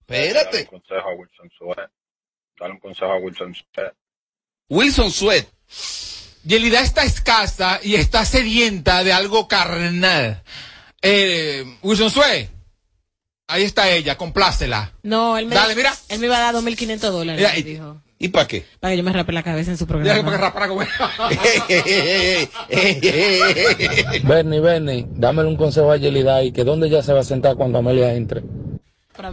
[0.00, 0.56] Espérate.
[0.56, 1.90] Dale un consejo a Wilson Sweat.
[2.58, 3.94] Dale un consejo a Wilson Sweat.
[4.68, 5.46] Wilson Sweat.
[6.44, 10.42] Yelida está escasa y está sedienta de algo carnal.
[11.00, 12.48] Eh, Wilson Sue,
[13.48, 14.92] ahí está ella, complácela.
[15.02, 15.92] No, él me, Dale, mira.
[16.08, 17.40] él me iba a dar 2.500 dólares.
[17.40, 18.02] Mira, dijo.
[18.22, 18.64] ¿Y para qué?
[18.78, 20.22] Para que yo me rape la cabeza en su programa.
[20.22, 20.82] para que rapara como-
[24.24, 27.56] Bernie, Bernie, dámele un consejo a Yelida y que dónde ella se va a sentar
[27.56, 28.42] cuando Amelia entre.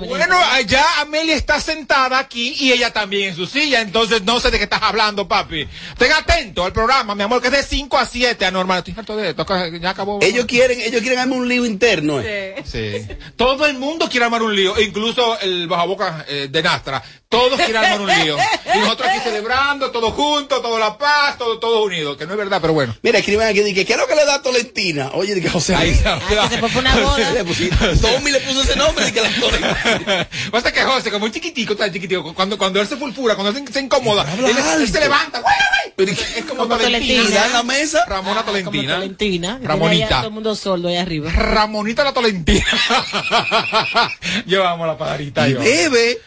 [0.07, 0.35] Bueno,
[0.67, 4.57] ya Amelia está sentada aquí y ella también en su silla, entonces no sé de
[4.57, 5.67] qué estás hablando, papi.
[5.97, 8.79] Ten atento al programa, mi amor, que es de 5 a 7, anormal.
[8.79, 9.45] Estoy harto de esto,
[9.79, 10.19] ya acabó.
[10.21, 12.19] Ellos quieren, ellos quieren armar un lío interno.
[12.21, 12.55] ¿eh?
[12.65, 13.07] Sí.
[13.37, 17.01] Todo el mundo quiere armar un lío, incluso el bajaboca eh, de Nastra.
[17.29, 18.37] Todos quieren armar un lío.
[18.73, 22.17] Y nosotros aquí celebrando, todos juntos, toda la paz, todos todos unidos.
[22.17, 22.95] Que no es verdad, pero bueno.
[23.03, 25.11] Mira, escriben aquí, dije, ¿qué es lo que le da Tolentina?
[25.13, 25.75] Oye, dije, José.
[25.75, 26.19] Ahí está.
[26.49, 27.31] se fue por una boda.
[27.31, 30.27] Le Tommy le puso ese nombre, dije, la Tolentina.
[30.51, 33.67] Basta que José, como un chiquitico, tan chiquitico, cuando, cuando él se fulfura, cuando él
[33.67, 35.55] se, se incomoda, él, se levanta, güey,
[35.97, 36.09] güey.
[36.35, 37.21] Es como, Como Tolentina.
[37.21, 37.45] Tolentina.
[37.45, 38.05] en la mesa.
[38.07, 38.95] Ramona Como Tolentina.
[38.95, 39.59] Tolentina.
[39.61, 40.07] Ramonita.
[40.17, 41.29] Todo el mundo sordo ahí arriba.
[41.35, 42.65] Ramonita la Tolentina.
[44.47, 45.47] Llevamos la pajarita.
[45.47, 46.17] Y bebe.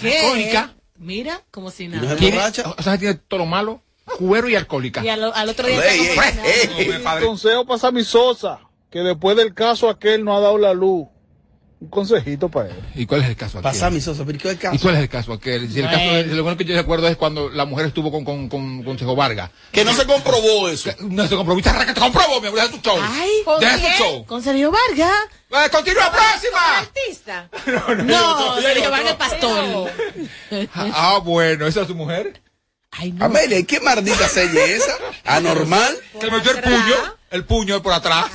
[0.00, 0.18] ¿Qué?
[0.18, 0.74] Alcohólica.
[0.96, 2.16] Mira, como si nada.
[2.16, 3.82] Tiene- o sea, tiene todo lo malo,
[4.18, 5.02] cuero y alcohólica.
[5.04, 7.24] Y al, al otro día Ey, ey, ey.
[7.24, 11.06] Consejo para Sammy Sosa, que después del caso aquel no ha dado la luz.
[11.80, 12.76] Un consejito para él.
[12.94, 13.70] ¿Y cuál es el caso aquel?
[13.72, 14.76] Pasa mi sosa, pero ¿qué es el caso?
[14.76, 15.72] ¿Y cuál es el caso aquel?
[15.72, 18.22] Si el caso de- lo bueno que yo recuerdo es cuando la mujer estuvo con,
[18.22, 19.50] con, con, con Sejo Vargas.
[19.72, 20.90] Que no se comprobó eso.
[21.00, 21.56] No se comprobó.
[21.56, 21.70] ¿Viste?
[21.86, 22.60] que te comprobó, mi amor.
[22.60, 22.98] Deja tu show.
[23.02, 24.26] Ay, ¿con Deja tu show.
[24.26, 25.10] Con Sergio Vargas.
[25.52, 26.78] Eh, continúa, próxima.
[26.80, 27.48] artista?
[27.66, 28.90] No, no, No, no, Sergio no.
[28.90, 29.90] Vargas Pastor.
[30.74, 31.66] Ah, bueno.
[31.66, 32.42] ¿Esa es su mujer?
[33.20, 34.96] Amelia, ¿y qué maldita seña es esa?
[35.24, 35.96] ¿Anormal?
[36.20, 37.19] Que metió el puño.
[37.30, 38.26] El puño por atrás.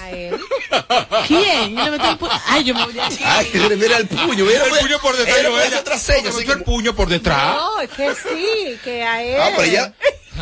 [1.27, 1.75] ¿Quién?
[1.75, 4.45] Yo le metí un pu- Ay, yo me voy a Ay, mira, mira el puño.
[4.45, 5.43] Mira, el puño por detrás.
[5.43, 7.55] No, otra seña, le así metió el puño por detrás.
[7.57, 9.37] No, es que sí, que a él.
[9.41, 9.93] Ah, pero ya.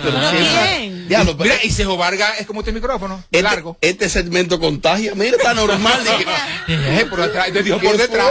[0.03, 1.07] Pero No, sí, bien.
[1.07, 3.23] Diablo, Mira, y Sejo Vargas es como este micrófono.
[3.31, 3.77] este, largo.
[3.81, 5.13] este segmento contagia.
[5.15, 5.99] Mira, está normal.
[6.67, 7.51] dije, Eh, por atrás.
[7.51, 8.27] Te dijo ¿Qué por detrás.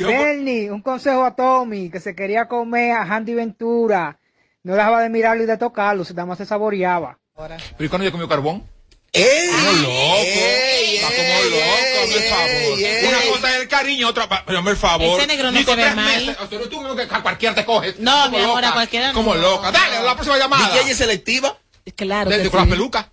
[0.00, 4.18] Bernie, un consejo a Tommy, que se quería comer a Handy Ventura.
[4.62, 7.18] No dejaba de mirarlo y de tocarlo, se nada más se saboreaba.
[7.36, 8.64] ¿Pero y cuándo yo comió carbón?
[9.12, 9.48] ¡Ey!
[9.48, 9.92] Como loco.
[9.92, 11.64] ¡Ey, Está como loco,
[12.02, 12.78] hazme el favor.
[12.78, 14.24] ey, Una cosa es el cariño, otra.
[14.24, 15.18] hazme el favor.
[15.18, 16.04] Ese negro no con se ve mal.
[16.26, 16.36] meses.
[16.40, 17.98] O sea, tú que a cualquiera te coges.
[17.98, 18.68] No, Como mi amor, loca.
[18.68, 19.14] a cualquiera no.
[19.14, 19.72] Como loca.
[19.72, 20.74] Dale, a la próxima llamada.
[20.74, 21.58] ¿Y ella es selectiva?
[21.96, 22.28] Claro.
[22.30, 22.66] Desde que con sí.
[22.68, 23.06] las pelucas.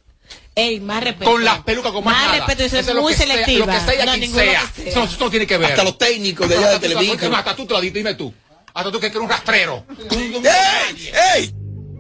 [0.58, 1.32] Ey, más respeto.
[1.32, 2.38] Con las pelucas, con más, Más nada.
[2.38, 3.66] respeto, yo soy Eso es lo muy que sea- selectiva.
[3.66, 4.44] Lo que sea No, quien sea.
[4.76, 4.90] que sea.
[4.92, 5.70] Eso, eso no tiene que ver.
[5.72, 7.38] Hasta los técnicos de allá de Hasta tú- Televisa.
[7.38, 8.34] Hasta tú te lo dices, dime tú.
[8.74, 9.86] Hasta tú que eres un rastrero.
[10.12, 11.12] ¡Ey!
[11.36, 11.52] ¡Ey!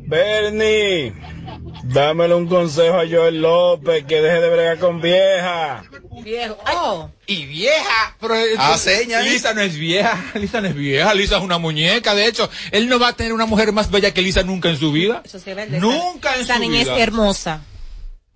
[0.07, 1.13] Bernie,
[1.87, 5.83] dámele un consejo a Joel López que deje de bregar con vieja.
[6.23, 6.57] Viejo.
[6.73, 7.09] Oh.
[7.27, 9.21] Y vieja, pero Ah, seña.
[9.21, 12.87] Lisa no es vieja, Lisa no es vieja, Lisa es una muñeca, de hecho, él
[12.89, 15.21] no va a tener una mujer más bella que Lisa nunca en su vida.
[15.25, 17.03] Eso se ve de Nunca esa, en esa su vida.
[17.03, 17.61] hermosa.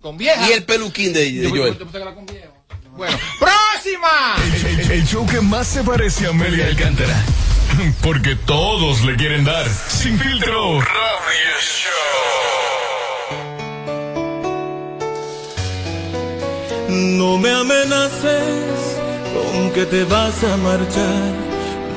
[0.00, 0.48] Con vieja.
[0.48, 1.78] Y el peluquín de, de Yo- yo- Joel.
[1.78, 2.54] yo con viejo.
[2.96, 4.36] Bueno, próxima.
[4.42, 7.22] El, el- el show que más se parece a Amelia Alcántara.
[8.02, 9.66] Porque todos le quieren dar.
[9.68, 10.80] Sin filtro.
[10.80, 11.56] Radio
[16.90, 18.98] No me amenaces
[19.32, 21.32] con que te vas a marchar.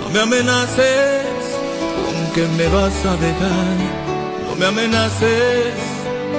[0.03, 1.25] No me amenaces
[2.05, 3.77] con que me vas a dejar.
[4.47, 5.73] No me amenaces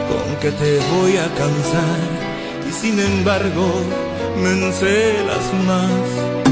[0.08, 2.00] con que te voy a cansar.
[2.68, 3.66] Y sin embargo,
[4.40, 6.43] me encelas más.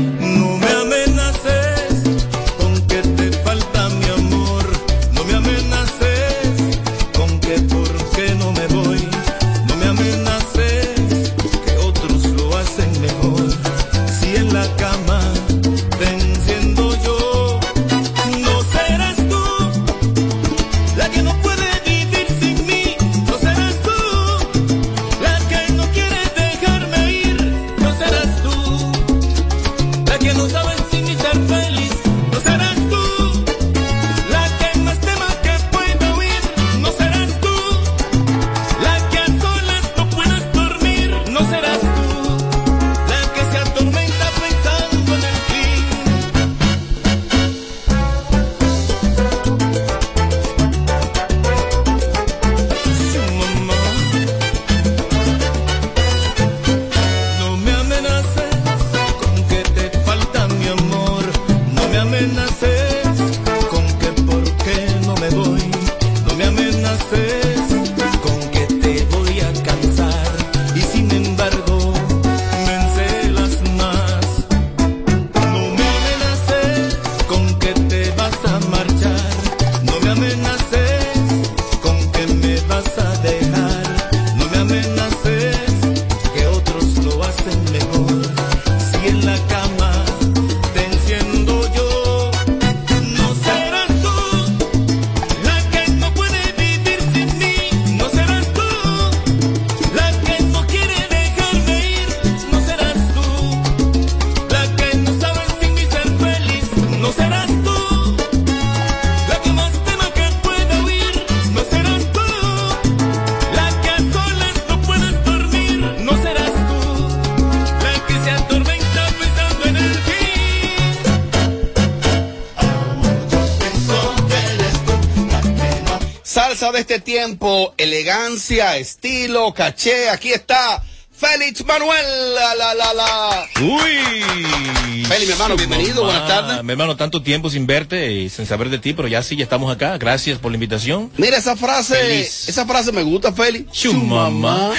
[127.22, 130.10] Tiempo, elegancia, estilo, caché.
[130.10, 132.34] Aquí está Félix Manuel.
[132.34, 133.48] La, la, la, la.
[133.60, 135.04] Uy.
[135.04, 136.64] Félix, mi hermano, bienvenido, buenas tardes.
[136.64, 139.44] Mi hermano, tanto tiempo sin verte y sin saber de ti, pero ya sí, ya
[139.44, 139.98] estamos acá.
[139.98, 141.12] Gracias por la invitación.
[141.16, 142.48] Mira esa frase, Feliz.
[142.48, 143.70] esa frase me gusta, Félix.
[143.70, 144.72] Chu mamá.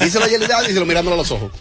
[0.00, 1.52] Díselo a Yelida, díselo mirándolo a los ojos.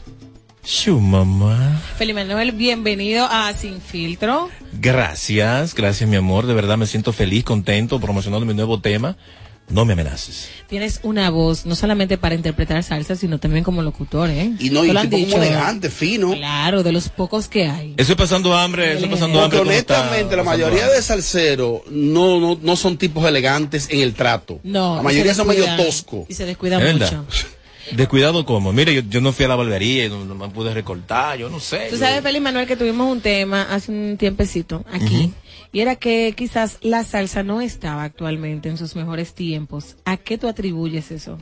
[0.66, 1.80] Chu mamá.
[2.00, 4.50] Felipe Manuel, bienvenido a Sin Filtro.
[4.72, 6.48] Gracias, gracias mi amor.
[6.48, 9.16] De verdad me siento feliz, contento, promocionando mi nuevo tema.
[9.70, 10.50] No me amenaces.
[10.68, 14.52] Tienes una voz no solamente para interpretar salsa, sino también como locutor, ¿eh?
[14.60, 16.32] Y no, y lo un han tipo como elegante, fino.
[16.34, 17.94] Claro, de los pocos que hay.
[17.98, 19.60] Estoy pasando hambre, estoy pasando Porque hambre.
[19.60, 20.96] ¿cómo está honestamente, la mayoría hambre?
[20.98, 24.60] de salseros no, no, no son tipos elegantes en el trato.
[24.64, 26.26] No, La mayoría son medio toscos.
[26.30, 27.06] Y se descuidan ¿Es mucho.
[27.06, 27.24] verdad?
[27.92, 28.72] Descuidado como.
[28.72, 31.60] Mire, yo, yo no fui a la barbería, no, no me pude recortar, yo no
[31.60, 31.88] sé.
[31.90, 35.34] Tú yo- sabes, Feliz Manuel, que tuvimos un tema hace un tiempecito aquí.
[35.74, 39.98] Y era que quizás la salsa no estaba actualmente en sus mejores tiempos.
[40.06, 41.40] ¿A qué tú atribuyes eso?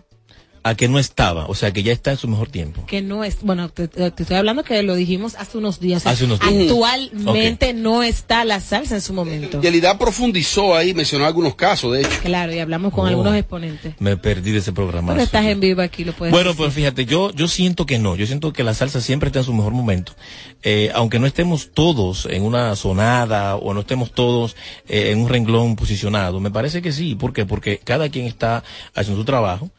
[0.63, 2.85] A que no estaba, o sea, que ya está en su mejor tiempo.
[2.85, 6.05] Que no es, bueno, te, te- estoy hablando que lo dijimos hace unos días.
[6.05, 6.69] Hace unos días.
[6.71, 9.59] Actualmente no está la salsa en su momento.
[9.59, 12.19] Yelida profundizó ahí, mencionó algunos casos, de hecho.
[12.23, 13.07] Claro, y hablamos con Oh.
[13.07, 13.95] algunos exponentes.
[13.99, 15.07] Me perdí de ese programa.
[15.13, 16.57] Porque estás en vivo aquí, lo puedes Bueno, decir.
[16.63, 19.45] pues fíjate, yo, yo siento que no, yo siento que la salsa siempre está en
[19.45, 20.13] su mejor momento.
[20.61, 24.55] Eh, aunque no estemos todos en una sonada o no estemos todos
[24.87, 27.15] eh, en un renglón posicionado, me parece que sí.
[27.15, 27.47] ¿Por qué?
[27.47, 29.71] Porque cada quien está haciendo su trabajo.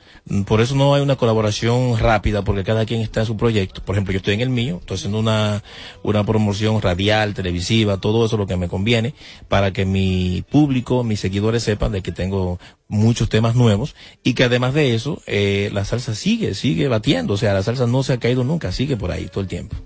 [0.47, 3.82] Por eso no hay una colaboración rápida, porque cada quien está en su proyecto.
[3.84, 5.62] Por ejemplo, yo estoy en el mío, estoy haciendo una,
[6.02, 9.14] una promoción radial, televisiva, todo eso es lo que me conviene
[9.48, 12.58] para que mi público, mis seguidores sepan de que tengo
[12.88, 17.34] muchos temas nuevos y que además de eso, eh, la salsa sigue, sigue batiendo.
[17.34, 19.76] O sea, la salsa no se ha caído nunca, sigue por ahí todo el tiempo.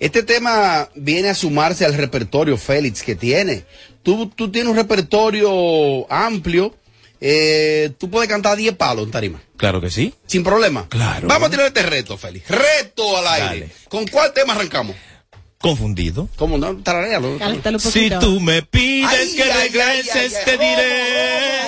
[0.00, 3.64] Este tema viene a sumarse al repertorio Félix que tiene.
[4.02, 6.74] Tú, tú tienes un repertorio amplio.
[7.20, 9.42] Eh, tú puedes cantar 10 palos en tarima.
[9.56, 10.14] Claro que sí.
[10.26, 10.86] Sin problema.
[10.88, 11.28] Claro.
[11.28, 12.48] Vamos a tirar este reto, Félix.
[12.48, 13.60] Reto al aire.
[13.60, 13.72] Dale.
[13.88, 14.96] ¿Con cuál tema arrancamos?
[15.58, 16.28] Confundido.
[16.36, 16.70] ¿Cómo no?
[16.70, 21.66] Un Si tú me pides Ay, que ay, regreses, ay, te diré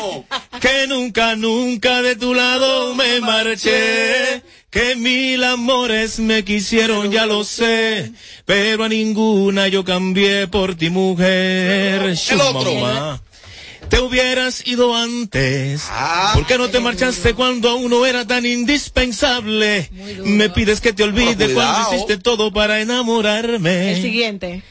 [0.60, 4.42] que nunca, nunca de tu lado me marché.
[4.70, 8.12] Que mil amores me quisieron, ya lo sé.
[8.44, 12.02] Pero a ninguna yo cambié por ti, mujer.
[12.30, 12.74] El otro.
[12.74, 13.22] Mamá.
[13.88, 15.84] Te hubieras ido antes.
[15.90, 16.32] Ah.
[16.34, 19.90] ¿Por qué no te marchaste cuando uno era tan indispensable?
[20.24, 23.92] Me pides que te olvide cuando hiciste todo para enamorarme.
[23.94, 24.62] El siguiente.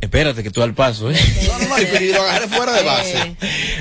[0.00, 1.16] Espérate que tú al paso, ¿eh?
[1.48, 3.36] No, no, no, y lo agarré fuera de base.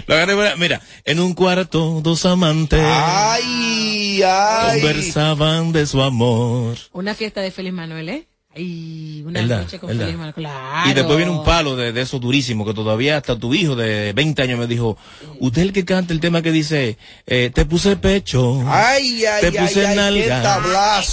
[0.08, 4.80] Lo agarré fuera- Mira, en un cuarto dos amantes Ay, ay.
[4.82, 6.76] conversaban de su amor.
[6.94, 8.28] Una fiesta de Feliz Manuel, ¿eh?
[8.58, 9.62] Ay, una ¿Verdad?
[9.62, 9.96] noche con.
[10.34, 10.90] Claro.
[10.90, 14.14] Y después viene un palo de, de eso durísimo que todavía hasta tu hijo de
[14.14, 14.98] 20 años me dijo,
[15.40, 16.98] usted es el que canta el tema que dice,
[17.28, 20.60] eh, te puse pecho, Ay, ay, te puse ay, nalga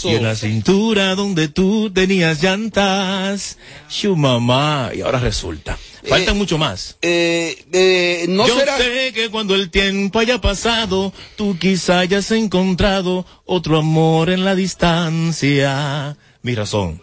[0.04, 5.78] y en la cintura donde tú tenías llantas, su mamá, y ahora resulta.
[6.06, 6.96] Falta Eh, mucho más.
[7.02, 8.76] Eh, eh, no Yo será.
[8.78, 14.54] sé que cuando el tiempo haya pasado, tú quizá hayas encontrado otro amor en la
[14.54, 16.16] distancia.
[16.42, 17.00] Mi razón.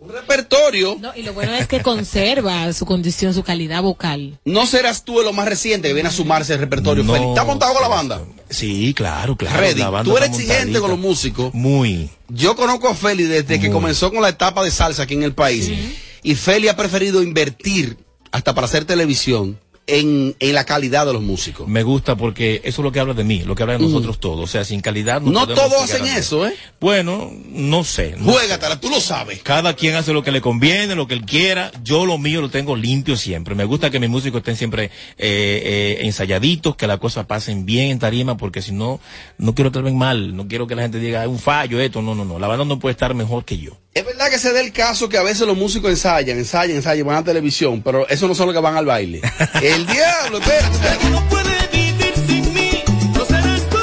[0.00, 0.96] Un repertorio.
[0.98, 4.38] No, y lo bueno es que conserva su condición, su calidad vocal.
[4.46, 7.14] No serás tú lo más reciente que viene a sumarse al repertorio, No.
[7.14, 8.22] ¿Estás montado con la banda?
[8.48, 9.60] Sí, claro, claro.
[9.60, 9.78] Ready.
[9.80, 10.80] la banda Tú eres exigente montadita.
[10.80, 11.54] con los músicos.
[11.54, 12.08] Muy.
[12.28, 15.34] Yo conozco a Feli desde que comenzó con la etapa de salsa aquí en el
[15.34, 15.70] país.
[16.22, 17.98] Y Feli ha preferido invertir
[18.32, 19.58] hasta para hacer televisión
[19.90, 21.68] en, en la calidad de los músicos.
[21.68, 24.20] Me gusta porque eso es lo que habla de mí, lo que habla de nosotros
[24.20, 24.40] todos.
[24.40, 26.18] O sea, sin calidad no No todos hacen nada.
[26.18, 26.54] eso, ¿eh?
[26.80, 28.14] Bueno, no sé.
[28.16, 29.42] no Juégatela, tú lo sabes.
[29.42, 31.70] Cada quien hace lo que le conviene, lo que él quiera.
[31.82, 33.54] Yo lo mío lo tengo limpio siempre.
[33.54, 37.90] Me gusta que mis músicos estén siempre eh, eh, ensayaditos, que las cosas pasen bien
[37.90, 39.00] en tarima, porque si no,
[39.38, 40.36] no quiero que ven mal.
[40.36, 42.02] No quiero que la gente diga, es un fallo esto.
[42.02, 42.38] No, no, no.
[42.38, 43.76] La banda no puede estar mejor que yo.
[43.92, 47.04] Es verdad que se da el caso que a veces los músicos ensayan, ensayan, ensayan,
[47.04, 49.20] van a televisión, pero eso no son los que van al baile.
[49.62, 51.10] el diablo, espérate, espérate.
[51.10, 52.70] No puede vivir sin mí,
[53.14, 53.76] no serás tú.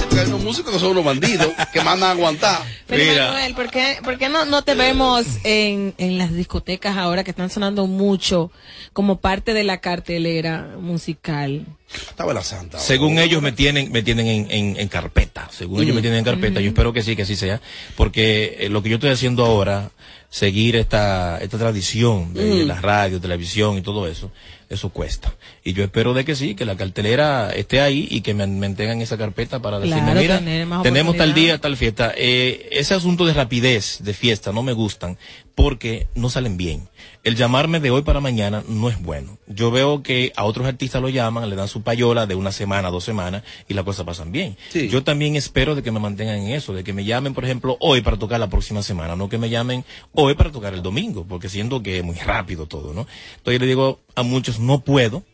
[0.00, 2.62] Porque hay unos músicos que son unos bandidos que mandan a aguantar.
[2.86, 3.26] Pero Mira.
[3.32, 7.30] Manuel, ¿por qué, por qué no, no te vemos en, en las discotecas ahora que
[7.30, 8.50] están sonando mucho
[8.92, 11.66] como parte de la cartelera musical?
[12.08, 12.78] Estaba la santa.
[12.78, 15.48] Según ellos me tienen, me tienen en, en- en carpeta.
[15.52, 16.60] Según ellos me tienen en carpeta.
[16.60, 17.60] Yo espero que sí, que así sea.
[17.96, 19.90] Porque eh, lo que yo estoy haciendo ahora,
[20.28, 22.66] seguir esta, esta tradición de Mm.
[22.68, 24.30] la radio, televisión y todo eso,
[24.70, 25.34] eso cuesta.
[25.64, 29.02] Y yo espero de que sí, que la cartelera esté ahí y que me mantengan
[29.02, 30.40] esa carpeta para decirme, mira,
[30.82, 32.14] tenemos tal día, tal fiesta.
[32.16, 35.18] Eh, ese asunto de rapidez, de fiesta, no me gustan
[35.62, 36.88] porque no salen bien.
[37.22, 39.38] El llamarme de hoy para mañana no es bueno.
[39.46, 42.90] Yo veo que a otros artistas lo llaman, le dan su payola de una semana,
[42.90, 44.56] dos semanas y las cosas pasan bien.
[44.70, 44.88] Sí.
[44.88, 47.76] Yo también espero de que me mantengan en eso, de que me llamen, por ejemplo,
[47.80, 51.26] hoy para tocar la próxima semana, no que me llamen hoy para tocar el domingo,
[51.28, 53.06] porque siento que es muy rápido todo, ¿no?
[53.36, 55.24] Entonces le digo a muchos, no puedo,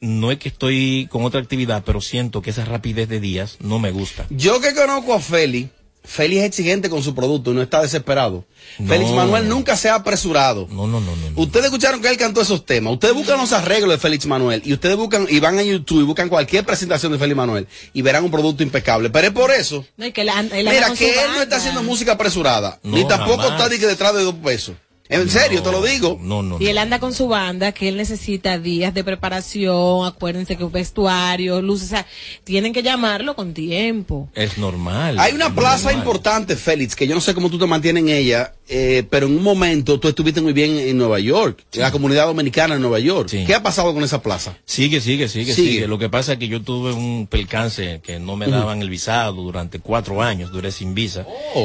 [0.00, 3.78] no es que estoy con otra actividad, pero siento que esa rapidez de días no
[3.78, 4.26] me gusta.
[4.30, 5.70] Yo que conozco a Feli,
[6.04, 8.44] Félix es exigente con su producto y no está desesperado.
[8.78, 8.88] No.
[8.88, 10.66] Félix Manuel nunca se ha apresurado.
[10.70, 11.42] No, no, no, no.
[11.42, 12.94] Ustedes escucharon que él cantó esos temas.
[12.94, 16.04] Ustedes buscan los arreglos de Félix Manuel y ustedes buscan y van a YouTube y
[16.04, 19.10] buscan cualquier presentación de Félix Manuel y verán un producto impecable.
[19.10, 19.84] Pero es por eso.
[19.96, 22.78] No, y que Mira, que él no está haciendo música apresurada.
[22.82, 23.60] No, ni tampoco jamás.
[23.60, 24.74] está ni que detrás de dos pesos.
[25.08, 26.18] En serio, te lo digo.
[26.20, 26.58] No, no.
[26.60, 30.72] Y él anda con su banda, que él necesita días de preparación, acuérdense que un
[30.72, 32.06] vestuario, luces, o sea,
[32.44, 34.28] tienen que llamarlo con tiempo.
[34.34, 35.18] Es normal.
[35.18, 35.96] Hay una plaza normal.
[35.98, 39.36] importante, Félix, que yo no sé cómo tú te mantienes en ella, eh, pero en
[39.36, 42.98] un momento tú estuviste muy bien en Nueva York, en la comunidad dominicana en Nueva
[42.98, 43.28] York.
[43.30, 44.58] ¿Qué ha pasado con esa plaza?
[44.66, 45.70] Sigue, sigue, sigue, Sigue.
[45.72, 48.90] sigue, Lo que pasa es que yo tuve un percance que no me daban el
[48.90, 51.24] visado durante cuatro años, duré sin visa.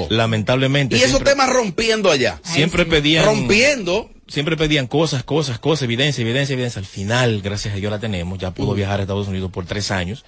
[0.10, 0.96] Lamentablemente.
[0.96, 0.98] Oh.
[0.98, 2.40] Y esos siempre- temas rompiendo allá.
[2.44, 3.26] Siempre pedían.
[3.40, 4.10] Rompiendo.
[4.28, 6.80] Siempre pedían cosas, cosas, cosas, evidencia, evidencia, evidencia.
[6.80, 8.40] Al final, gracias a Dios la tenemos.
[8.40, 8.76] Ya pudo Mm.
[8.78, 10.24] viajar a Estados Unidos por tres años.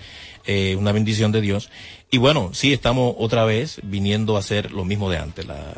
[0.47, 1.71] eh, una bendición de Dios.
[2.11, 5.43] Y bueno, sí, estamos otra vez viniendo a hacer lo mismo de antes.
[5.47, 5.73] La,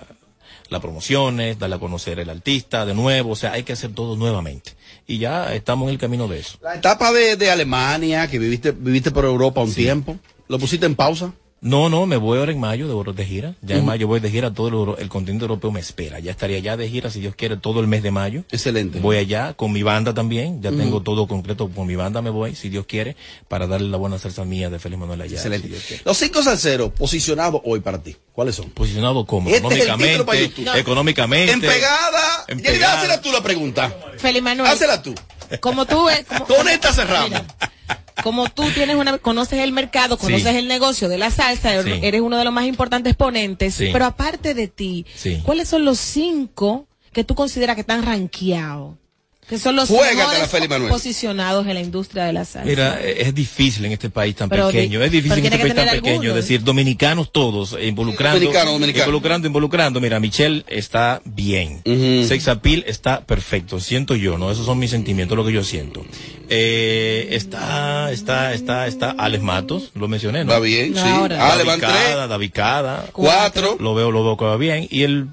[0.70, 3.32] las promociones, darle a conocer el artista de nuevo.
[3.32, 4.72] O sea, hay que hacer todo nuevamente.
[5.08, 6.58] Y ya estamos en el camino de eso.
[6.62, 10.18] La etapa de, de Alemania, que viviste, viviste por Europa un tiempo,
[10.50, 11.32] ¿lo pusiste en pausa?
[11.60, 13.56] No, no, me voy ahora en mayo de, de gira.
[13.64, 16.20] Ya en mayo voy de gira, todo el, euro- el continente europeo me espera.
[16.20, 18.44] Ya estaría ya de gira, si Dios quiere, todo el mes de mayo.
[18.52, 19.00] Excelente.
[19.00, 20.62] Voy allá con mi banda también.
[20.62, 23.16] Ya tengo todo concreto con mi banda, me voy, si Dios quiere,
[23.48, 25.34] para darle la buena salsa mía de Félix Manuel allá.
[25.36, 25.68] Excelente.
[25.68, 26.04] si Dios quiere.
[26.06, 28.70] Los cinco salseros posicionados hoy para ti, ¿cuáles son?
[28.70, 31.54] Posicionado como Este es el título para económicamente, económicamente.
[31.54, 32.46] En pegada.
[32.48, 33.02] En pegada.
[33.02, 33.96] hazla tú la pregunta.
[34.18, 34.70] Félix Manuel.
[34.72, 35.16] Hazla tú.
[35.60, 37.30] Como tú, como, Con esta cerramos.
[37.30, 37.46] Mira,
[38.24, 40.58] como tú tienes una, conoces el mercado, conoces Sí.
[40.58, 41.92] el negocio de la salsa, Sí.
[42.02, 43.90] eres uno de los más importantes ponentes, Sí.
[43.94, 45.06] pero aparte de ti.
[45.44, 48.96] ¿cuáles son los cinco que tú consideras que están rankeados?
[49.48, 50.50] Que son los mejores
[50.90, 52.68] posicionados en la industria de la salsa.
[52.68, 55.86] Mira, es difícil en este país tan Pero pequeño, es difícil en este país tan
[55.86, 59.06] pequeño, alguno, es decir, dominicanos todos, eh, involucrando, Dominicano, dominicano.
[59.06, 60.02] involucrando, involucrando.
[60.02, 61.82] Mira, Michelle está bien,
[62.28, 64.52] Sex Appeal está perfecto, siento yo, ¿no?
[64.52, 66.06] Esos son mis sentimientos, lo que yo siento.
[66.50, 70.52] Eh, está, está, está, está Alex Matos, lo mencioné, ¿no?
[70.52, 71.02] Va bien, sí.
[71.04, 71.54] Ahora.
[71.54, 71.82] Ah, David.
[71.82, 73.06] Cada, David Cada.
[73.14, 73.78] Cuatro.
[73.80, 74.88] Lo veo, lo veo que va bien.
[74.90, 75.28] Y el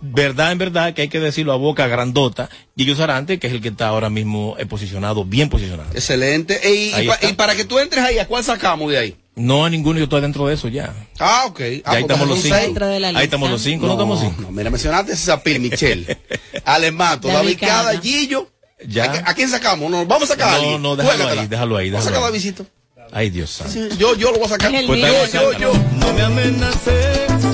[0.00, 3.60] verdad en verdad que hay que decirlo a boca grandota, Gillo Sarante, que es el
[3.60, 5.88] que está ahora mismo eh, posicionado, bien posicionado.
[5.94, 6.60] Excelente.
[6.64, 7.28] Y, y Ahí pa- está.
[7.28, 9.16] y para que tú entres ahí, ¿a cuál sacamos de ahí?
[9.34, 10.94] No a ninguno, yo estoy dentro de eso ya.
[11.18, 11.60] Ah, ok.
[11.84, 12.86] Ah, ahí estamos los cinco.
[12.86, 14.42] de la Ahí estamos los cinco, no, estamos cinco.
[14.42, 16.16] No, mira, mencionaste esa pil, Michelle.
[16.64, 18.00] Alemato, David Cada.
[18.00, 18.50] Gillo.
[18.86, 19.04] Ya.
[19.04, 19.90] ¿A, a quién sacamos?
[19.90, 20.82] No, vamos a sacar a No, alguien.
[20.82, 21.42] no, déjalo Juégatela.
[21.42, 23.18] ahí, déjalo ahí, Vamos a déjalo sacar a.
[23.18, 23.72] Ay, Dios santo.
[23.72, 24.70] Sí, yo, yo lo voy a sacar.
[24.86, 25.72] Pues yo, yo, yo.
[25.98, 27.45] No me amenaces.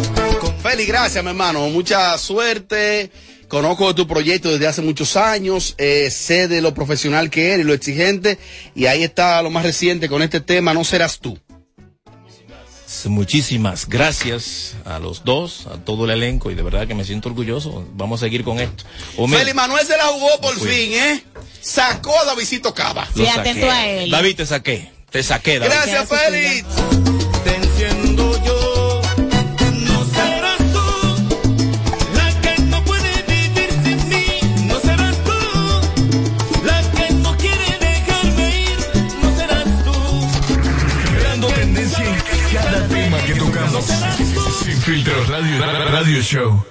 [0.73, 1.69] Félix, gracias, mi hermano.
[1.69, 3.11] Mucha suerte.
[3.49, 5.75] Conozco de tu proyecto desde hace muchos años.
[5.77, 8.39] eh, sé de lo profesional que eres y lo exigente.
[8.75, 11.39] Y ahí está lo más reciente con este tema, No Serás Tú.
[13.05, 17.29] Muchísimas gracias a los dos, a todo el elenco y de verdad que me siento
[17.31, 17.87] orgulloso.
[17.95, 18.85] Vamos a seguir con esto.
[19.17, 20.69] Félix Manuel se la jugó por Fui.
[20.71, 21.25] fin, ¿eh?
[21.61, 23.07] Sacó a Davidcito Cava.
[23.15, 24.11] Sí, atento a él.
[24.11, 24.93] David, te saqué.
[25.11, 25.75] Te saqué, David.
[25.75, 26.67] Gracias, Félix.
[44.83, 46.65] Sin filtro radio, radio show.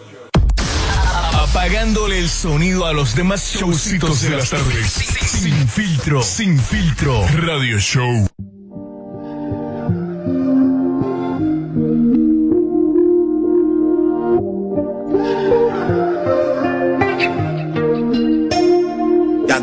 [1.33, 4.91] Apagándole el sonido a los demás showcitos de las tardes.
[4.91, 8.27] Sin filtro, sin filtro, radio show.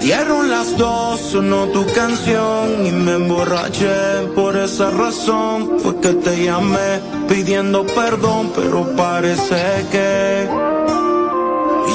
[0.00, 4.26] Dieron las dos, sonó tu canción y me emborraché.
[4.34, 10.48] Por esa razón fue que te llamé pidiendo perdón, pero parece que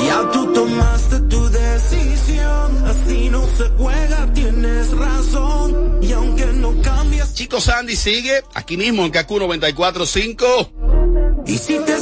[0.06, 2.86] ya tú tomaste tu decisión.
[2.86, 6.00] Así no se juega, tienes razón.
[6.02, 11.44] Y aunque no cambias, Chicos, Sandy sigue aquí mismo en KQ 94.5.
[11.46, 11.93] y si te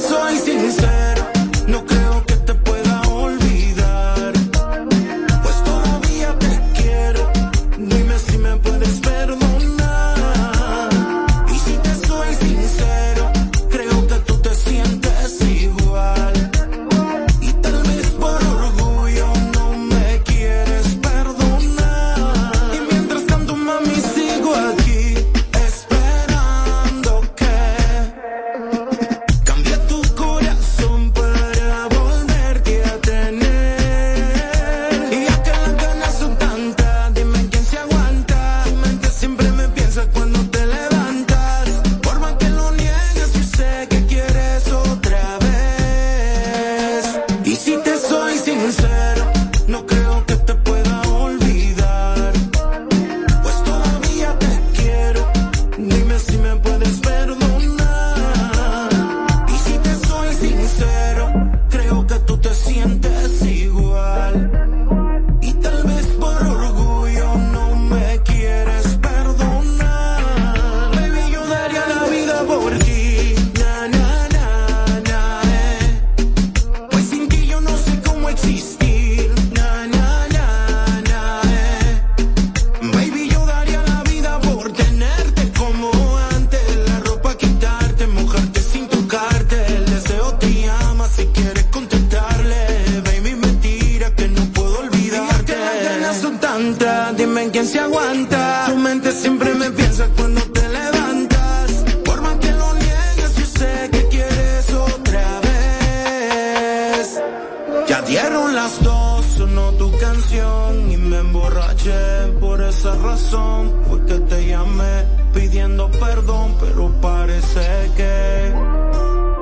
[112.40, 115.04] Por esa razón fue que te llamé
[115.34, 118.54] pidiendo perdón, pero parece que.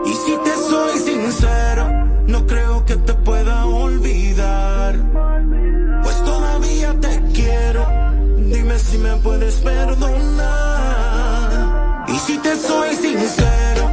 [0.06, 1.90] Y si te soy sincero,
[2.28, 4.96] no creo que te pueda olvidar.
[6.02, 7.86] Pues todavía te quiero,
[8.38, 10.46] dime si me puedes perdonar.
[12.08, 13.92] Y si te soy sincero,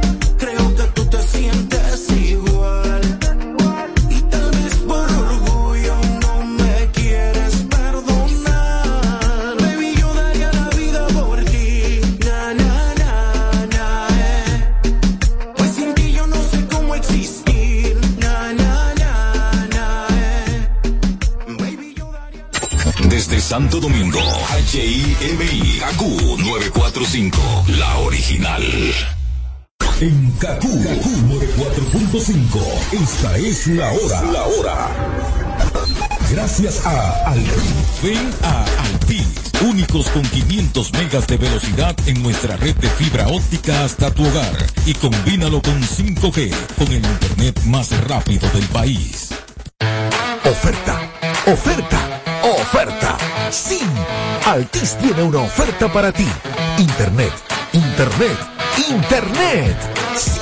[23.57, 24.19] Santo Domingo,
[24.71, 26.01] HIMI, KQ
[26.45, 28.61] 945, la original.
[29.99, 32.59] En KQ, 945,
[32.91, 34.21] esta es la hora.
[34.31, 34.89] La hora.
[36.29, 38.03] Gracias a Altis.
[38.03, 39.25] Ven a Altis,
[39.63, 44.55] únicos con 500 megas de velocidad en nuestra red de fibra óptica hasta tu hogar.
[44.85, 49.29] Y combínalo con 5G, con el internet más rápido del país.
[50.45, 51.11] Oferta,
[51.47, 53.26] oferta, oferta.
[53.51, 53.79] Sí,
[54.45, 56.27] Altis tiene una oferta para ti.
[56.77, 57.31] Internet,
[57.71, 58.37] internet,
[58.89, 59.77] internet.
[60.17, 60.41] Sí,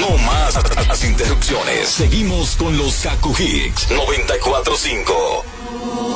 [0.00, 0.54] No más
[0.88, 1.88] las interrupciones.
[1.88, 5.44] Seguimos con los Kaku Hicks 945.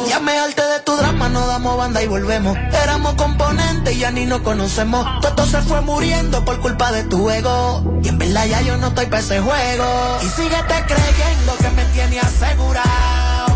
[0.09, 2.57] Ya me harté de tu drama, no damos banda y volvemos.
[2.83, 5.07] Éramos componentes y ya ni nos conocemos.
[5.21, 8.01] Todo se fue muriendo por culpa de tu ego.
[8.03, 10.19] Y en verdad ya yo no estoy para ese juego.
[10.23, 13.47] Y síguete creyendo que me tiene asegurado.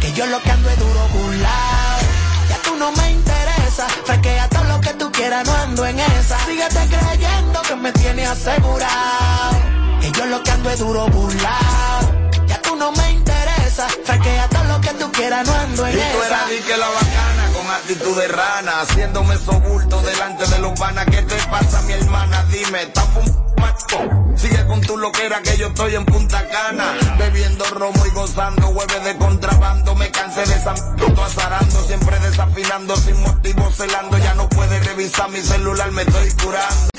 [0.00, 1.98] Que yo lo que ando es duro burlao.
[2.48, 3.88] Ya tú no me interesa.
[4.04, 4.48] Fresquea
[4.90, 6.38] que tú quieras, no ando en esa.
[6.46, 9.56] Síguete creyendo que me tiene asegurado.
[10.00, 12.00] Que yo lo que ando es duro burlao.
[12.46, 13.86] Ya tú no me interesa.
[14.04, 16.26] Fresquea todo lo que tú quieras, no ando en Y tú esa.
[16.26, 16.88] eras di que la
[17.76, 21.06] actitud de rana, haciéndome sobulto delante de los panas.
[21.06, 22.44] ¿Qué te pasa, mi hermana?
[22.50, 23.40] Dime, ¿estás fumando?
[24.36, 29.00] Sigue con tu loquera que yo estoy en Punta Cana, bebiendo romo y gozando, hueve
[29.00, 29.94] de contrabando.
[29.94, 34.18] Me cansé de esa puto azarando, siempre desafinando, sin motivo celando.
[34.18, 36.89] Ya no puedes revisar mi celular, me estoy curando.